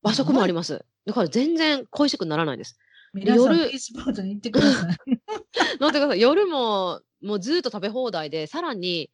[0.03, 0.85] 和食もあります。
[1.07, 2.79] だから全然恋しくならないです。
[3.12, 4.97] 皆さん、スボートに行ってください。
[5.81, 6.21] 乗ってください。
[6.21, 9.11] 夜も、もうずっと食べ放題で、さらに、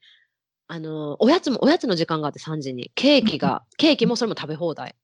[0.68, 4.94] あの、おやつも、おやつの時間があって3時に、ケーキが、ケーキもそれも食べ放題。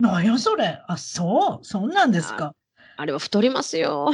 [0.00, 0.82] なんやそれ。
[0.86, 1.64] あ、そう。
[1.64, 2.54] そんなんですか。
[2.96, 4.10] あれは太りますよ。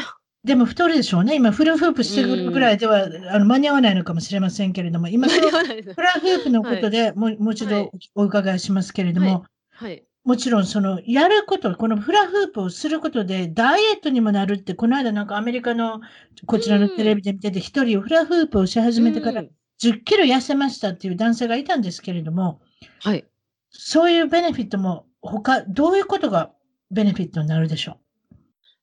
[0.48, 1.36] でも太るでしょうね。
[1.36, 7.84] 今、フルフープしてくるぐらいでは、あの間に合わないのかもしれませんけれども、今、 フラフープのことでもうもう一はい。
[7.84, 10.02] 度お伺いしますけれども、はい。
[10.24, 16.00] もちろん、その、やること、このフラフープをすることで、ダイエットにもなるって、この間なんかアメリカの、
[16.46, 19.50] こちらのテレビで見てて、一人フラフープをし始めてからうん。
[19.82, 22.60] 10キロ痩せましたっていう男性がいたんですけれども、
[23.00, 23.24] はい。
[23.70, 26.52] そういうベネフィットも、他、どういうことが
[26.90, 27.98] ベネフィットになるでしょ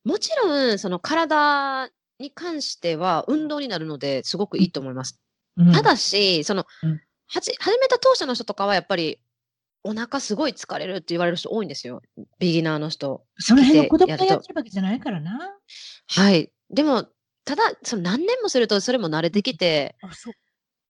[0.05, 1.89] もちろん、その体
[2.19, 5.19] に関しては運動になるので、すごくいいと思います。
[5.57, 9.19] う、うんただし、その、うんはじ始めた当初の人とかはやっぱり
[9.83, 12.03] お腹すごい疲れるって言われる人多いんですよ。
[12.37, 13.23] ビギナーの人。
[13.39, 15.39] その辺の子供がやってるわけじゃないからな。
[16.07, 16.51] はい。
[16.69, 17.07] でも、
[17.43, 20.33] ただ、その何年もするとそれも慣れてきて、あ、そう。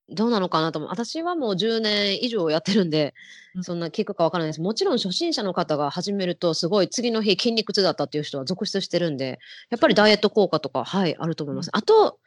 [0.08, 0.90] どうなのかなと思う。
[0.90, 3.14] 私はもう10年以上やってるんで
[3.54, 4.60] う、んそんな聞くかわからないです。
[4.60, 9.38] もちろん初心者の方が始めると、すごい次の日筋肉痛だったっていう人は続出してるんで、
[9.70, 11.70] やっぱりダイエット効果とか、はい、あると思います。
[11.72, 12.18] あと、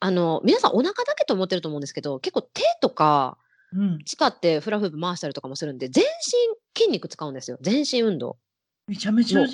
[0.00, 3.38] あの、皆さんお腹だけと思ってると思うんですけど、結構手とか
[3.72, 3.98] うん。
[4.04, 7.58] 使ってフラフープ回したりとかもするんで、全身筋肉使うんですよ。
[7.60, 8.38] 全身運動。
[8.86, 9.46] めちゃめちゃ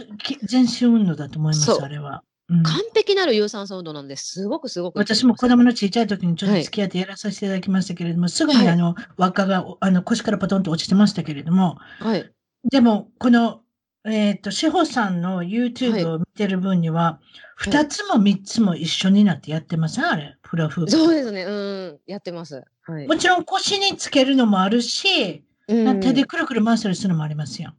[0.45, 2.23] 全身運動だと思います、あれは。
[2.51, 4.41] うん完璧なる有酸素運動なんです。
[4.41, 4.99] すごくすごく。
[4.99, 12.31] 私も子供の小さい時にちょっとはい付き合ってやらさせていただきましたけれども、すぐにはいあの輪っかがあの腰からポトンと落ちてましたけれども、はい。
[12.71, 13.61] でもこの、
[14.05, 17.25] えっ、と、志保さんの YouTube を見てる分には、い
[17.57, 20.07] 二つも三つも一緒になってやってません？
[20.07, 20.91] あれ、フラフープ。
[20.91, 21.45] そうですね。
[21.45, 21.99] うん。
[22.07, 22.63] やってます。
[22.83, 23.07] はい。
[23.07, 27.73] もちろん腰につけるのもあるし、うん手でくるくる回したりするのもありますよ。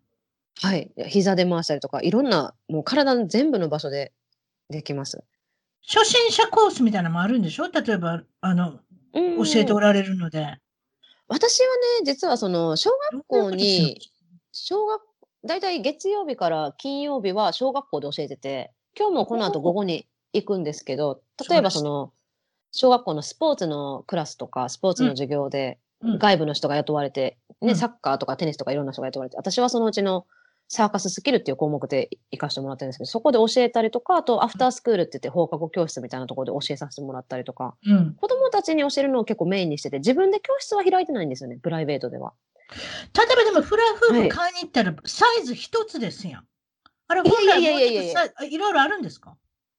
[0.61, 0.91] はい。
[1.07, 4.11] 膝で回したりとか、いろんな、もう体の全部の場所で
[4.69, 5.23] できます。
[5.87, 7.69] 初心者コースみたいなのもあるんでしょ？
[7.69, 8.79] 例えば、あの、
[9.13, 9.37] うん。
[9.43, 10.57] 教えておられるので。
[11.27, 11.67] 私は
[11.99, 13.99] ね、実はその、小学校に、
[14.51, 15.01] 小学、
[15.45, 22.11] だいたい月曜日から金曜日は小学校で教えてて、今日もこの後午後に行くんですけど、例えばその、
[22.71, 26.19] 小学校のスポーツのクラスとか、スポーツの授業で、うん。
[26.19, 27.75] 外部の人が雇われて、ね、うん。
[27.75, 30.25] サッカーとかテニスとかいろんな人が雇われて、私はそのうちの
[30.67, 38.15] サーカススキルっていう項目で行かせてもらってるんですけど、そこで教えたりとか、あとアフタースクールって言って放課後教室みたいなところで教えさせてもらったりとか、うん。
[38.15, 42.33] 子供たちに教えるのを結構メインにしてて、自分で教室は開いてないんですよね、プライベートでは。
[43.15, 46.45] 例えばでもフラフーはいプ買いに行ったらサイズ一つですやん。
[47.07, 49.37] あれ、いや本来いやいやいやいやもうちょっとさいろいろあるんですか？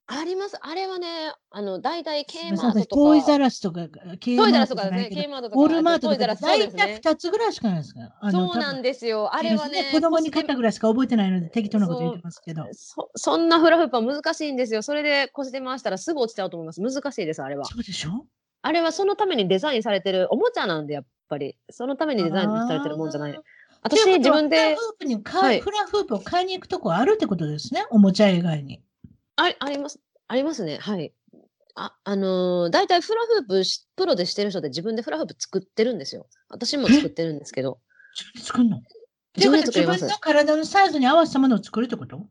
[0.09, 0.57] あります。
[0.61, 3.89] あれはね、あの、大体 K マートとか、トイザラスとか、
[4.21, 7.01] K マーラスとかね、K マートとか、ウルマートとか大体すね。
[7.05, 8.31] 2つぐらいしかないですか？
[8.31, 9.35] そうなんでですよ。
[9.35, 12.67] あれはね、子供に買ったぐらいしか覚えてないので適当なこと言ってますけど。
[12.73, 14.83] そそんなフラフープは難しいんですよ。
[14.83, 16.81] それで腰で回したらすぐ落ちちゃうと思います。
[16.81, 17.65] 難しいです、あれは。
[17.65, 18.27] そうでしょ？
[18.63, 21.57] あれはそのためにデザインされてるおもちゃなんで、やっぱり。
[21.71, 23.41] そのためにデザインされてるもんじゃない。
[23.83, 27.85] 私、自分でフラ、フープにはいフラフープを買いに行くとこあるってことですね。
[27.91, 28.81] おもちゃ以外に。
[29.37, 30.01] ああります。
[30.29, 30.79] ありますね。
[30.79, 31.13] はい。
[31.75, 36.27] あ、あのー、大体フラフープしプロでしてる人って自分でフラフープ作ってるんですよ。
[36.49, 37.79] 私も作ってるんですけど。
[38.15, 38.83] 自分で作るの？
[39.37, 42.27] 自分でと作ります自分の体のサイズに合わせたものを作るってこと？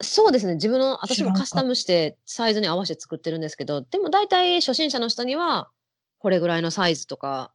[0.00, 0.54] そうですね。
[0.54, 5.70] 自分の、私もカスタムしてサイズに合わせて作ってるんですけど、でも大体初心者の人には、
[6.18, 7.52] これぐらいのサイズとか、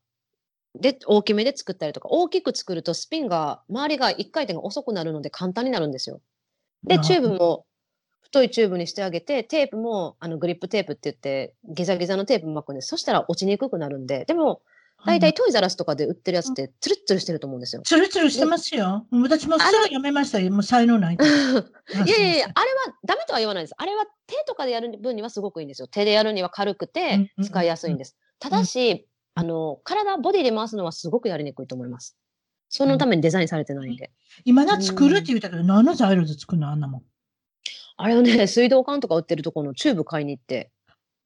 [0.76, 6.22] で、大きめで作ったりとか、大きく作るとスピンが、周りが1回転が遅くなるので簡単になるんですよ。
[6.84, 7.66] で、なチューブも
[8.22, 12.90] 太いチューブにしてあげて、テープもあのグリップテープって言って、ギザギザのテープ巻くんです。
[12.90, 14.62] そしたら落ちにくくなるんで、でも、
[15.06, 17.82] 大体トイザラスとかで売ってるやつって、ツルッツルしてると思うんですよ。
[17.84, 19.08] ツルツルしてますよ。
[19.10, 20.52] もう私もすぐやめましたよ。
[20.52, 21.16] もう才能ない。
[21.16, 23.76] いやいやいや、あれはダメとは言わないです。
[23.78, 25.88] あれは手とかでやる分にはすごくいいんですよ。
[25.88, 28.18] 手でやるには軽くうんてうん使いやすいんです。
[28.40, 32.18] ただし、あの、体、ボディで回すのはすごくやりにくいと思います。
[32.68, 34.12] そのためにデザインされてないんで。
[34.44, 36.70] 今な、作るって言ったけど、何の材料で作るの？
[36.70, 37.04] あんなもん。
[38.02, 40.72] あれをね、 水道管とか売ってるところのチューブ買いに行って、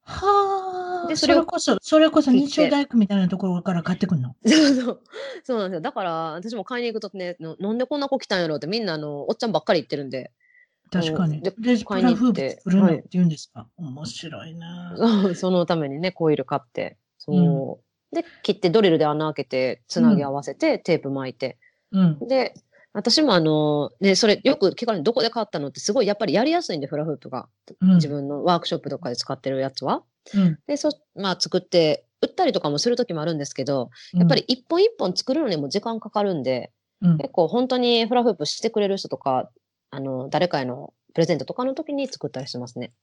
[0.01, 1.03] はあ。
[1.03, 4.35] そでそれこそ、それこそ日曜大工みたいなところから買ってくるの？
[4.45, 5.01] そうそう。
[5.43, 5.81] そうなんですよ。
[5.81, 10.31] だから、私も買いに行くとね、のなんでこんな子来たんやろうってみんなあの、おっちゃんばっかり言ってるんで、
[10.91, 11.41] 確かに。
[11.41, 11.51] で
[11.85, 13.67] 買いに行ってプ作るのっはいて言うんですか？
[13.77, 14.95] 面白いな。
[15.35, 17.79] そのためにね、コイル買って、そ
[18.11, 18.15] う。
[18.15, 21.57] で、切ってドリルで穴開けて、つなぎ合わせて、テープ巻いて。
[21.91, 22.19] うん。
[22.27, 22.53] で、
[22.93, 27.47] 私もあの、ね、それよく聞かれるどこで買ったのってすごいやっぱりやりやすいんで、フラフープが。
[27.81, 30.03] うん自分のワークショップとかで使ってるやつは。
[30.33, 30.59] うん。
[30.67, 36.71] で、そ、まあ作って、売ったりとかもする時もあるんですけど、やっぱり一本一本作るのにも時間かかるんで、
[37.01, 39.49] うん、結構本当にフラフープしてくれる人とか、
[39.89, 42.93] あの、誰かへのプレゼントとかの時に作ったりしてますね。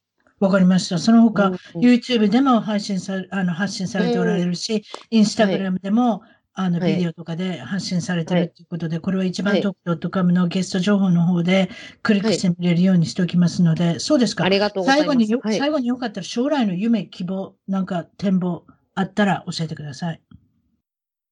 [0.41, 0.99] わかりました。
[0.99, 6.23] その他、うん YouTube でも配信されあの発信されておられるし、Instagram でも、
[6.63, 11.71] あのはいビデオとかで発信されてはいるということで、これは一番はいトーク .com のゲスト情報の方で
[12.03, 14.49] クリックしてみれるようにしておきますので、そうですかあ。
[14.49, 15.07] りがとうございます。
[15.07, 20.21] 最後によ、はい最後によかったら将来の夢、希望、なんか展望あったら教えてください。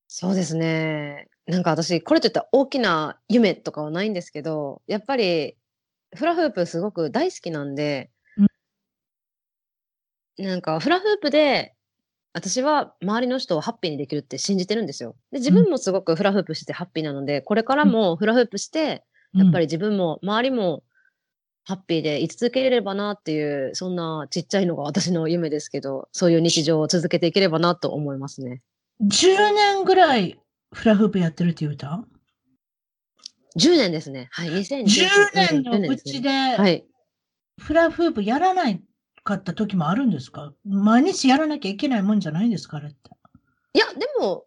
[0.06, 1.28] そうですね。
[1.46, 5.56] なんか私、これといった大きな夢とかはないんですけど、やっぱり
[6.14, 8.10] フラフープすごく大好きなんで、
[10.38, 11.74] なんかフラフープで
[12.38, 15.16] 私は周りの人をハッピーにできるって信じてるんですよ。
[15.32, 20.84] で、自分もすごくフラフープしてハッピーなので、これからもフラフープして、やっぱり自分も周りも
[21.64, 28.62] ハッピーで居続けれればなっていう、そんなちっちゃいのが私の夢ですけど、そういう日常を続けていければなと思いますね。
[29.02, 30.38] 10年ぐらい
[30.72, 32.04] フラフープやってるって言うた
[33.58, 34.28] ？10年ですね。
[34.30, 34.48] はい。
[34.48, 34.84] 2010
[35.34, 36.84] ?10 年のうちで、はい。
[37.60, 38.80] フラフープやらない
[39.28, 40.52] かった時もあるんですか？
[40.64, 42.78] 毎日やらなきゃいけないもんじゃないんですか？
[42.78, 43.10] あれって。
[43.74, 44.46] いや、でも、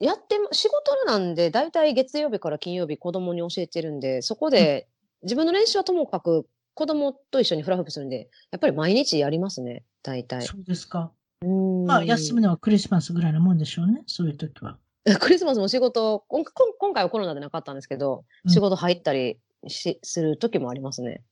[0.00, 4.88] やっても、仕事なんで、だいたい月曜日から金曜日子供に教えてるんで、そこで、
[5.22, 10.42] 自分の練習はともかく、子供と一緒にフラフープするんで、やっぱり毎日やりますね、大体。
[10.42, 11.12] そうですか。
[11.42, 14.02] うんまあ、休むのはクリスマスぐらいのもんでしょうね。
[14.06, 14.78] そういう時は。
[15.20, 16.44] クリスマスも仕事、今
[16.92, 19.38] 回はコロナでなかったんですけど、うん仕事入ったり
[19.68, 21.22] しする時もありますね。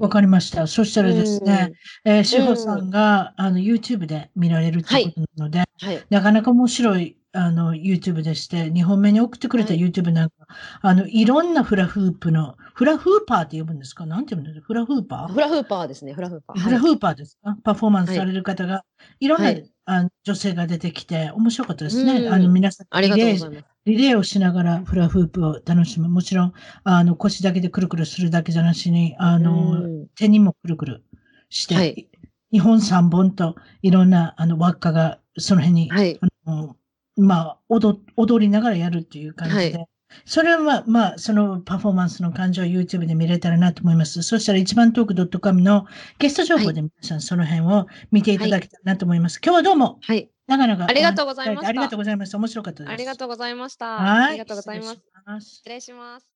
[0.00, 0.66] わかりました。
[0.66, 1.72] そしたらですね、
[2.04, 5.88] えー、志保さんが、あの、YouTube で見られるということなので、うん。
[5.88, 6.04] はい。
[6.10, 10.34] なかなか面白い、あの、YouTube でして、2本目に送ってくれたはい YouTube なんか、
[10.82, 14.04] あの、いろんなフラフープの、フラフーパーって呼ぶんですか？
[14.04, 14.66] なんて呼ぶんですか？
[14.66, 15.32] フラフーパー？
[15.32, 16.58] フラフーパーですね、フラフーパー。
[16.58, 17.56] はいフラフーパーですか？
[17.64, 18.84] パフォーマンスされる方が、
[19.20, 22.12] いろんな、はいあの女性が出てきて、面白かったですね。
[22.20, 23.71] うんあの、皆さんありがとうございます。
[23.84, 26.08] リレーをしながらフラフープを楽しむ。
[26.08, 26.52] もちろん、
[26.84, 31.04] あの、腰だけでくるくるするだけじゃなしに、あの、うん手にもくるくる
[31.48, 32.08] して、はい
[32.52, 36.18] 2本3本といろんなあの輪っかがその辺に、はい。
[36.20, 36.76] あの
[37.16, 39.86] まあ踊、踊りながらやるっていう感じで、は
[40.24, 44.22] それは、まあ、そのパフォーマンスの感情を YouTube で見れたらなと思います。
[44.22, 45.86] そしたら一番トーク .com の
[46.18, 49.40] ゲスト情報で皆さんその辺を見ていただけたらなと思います。
[49.42, 50.31] 今日はどうも、はい。
[50.46, 52.38] 長々ありがとうございましたありがとうございました。
[52.38, 52.92] 面白かったです。
[52.92, 53.86] ありがとうございました。
[53.86, 54.28] はい。
[54.28, 55.02] ありがとうございます。
[55.02, 56.26] 失礼します失礼します。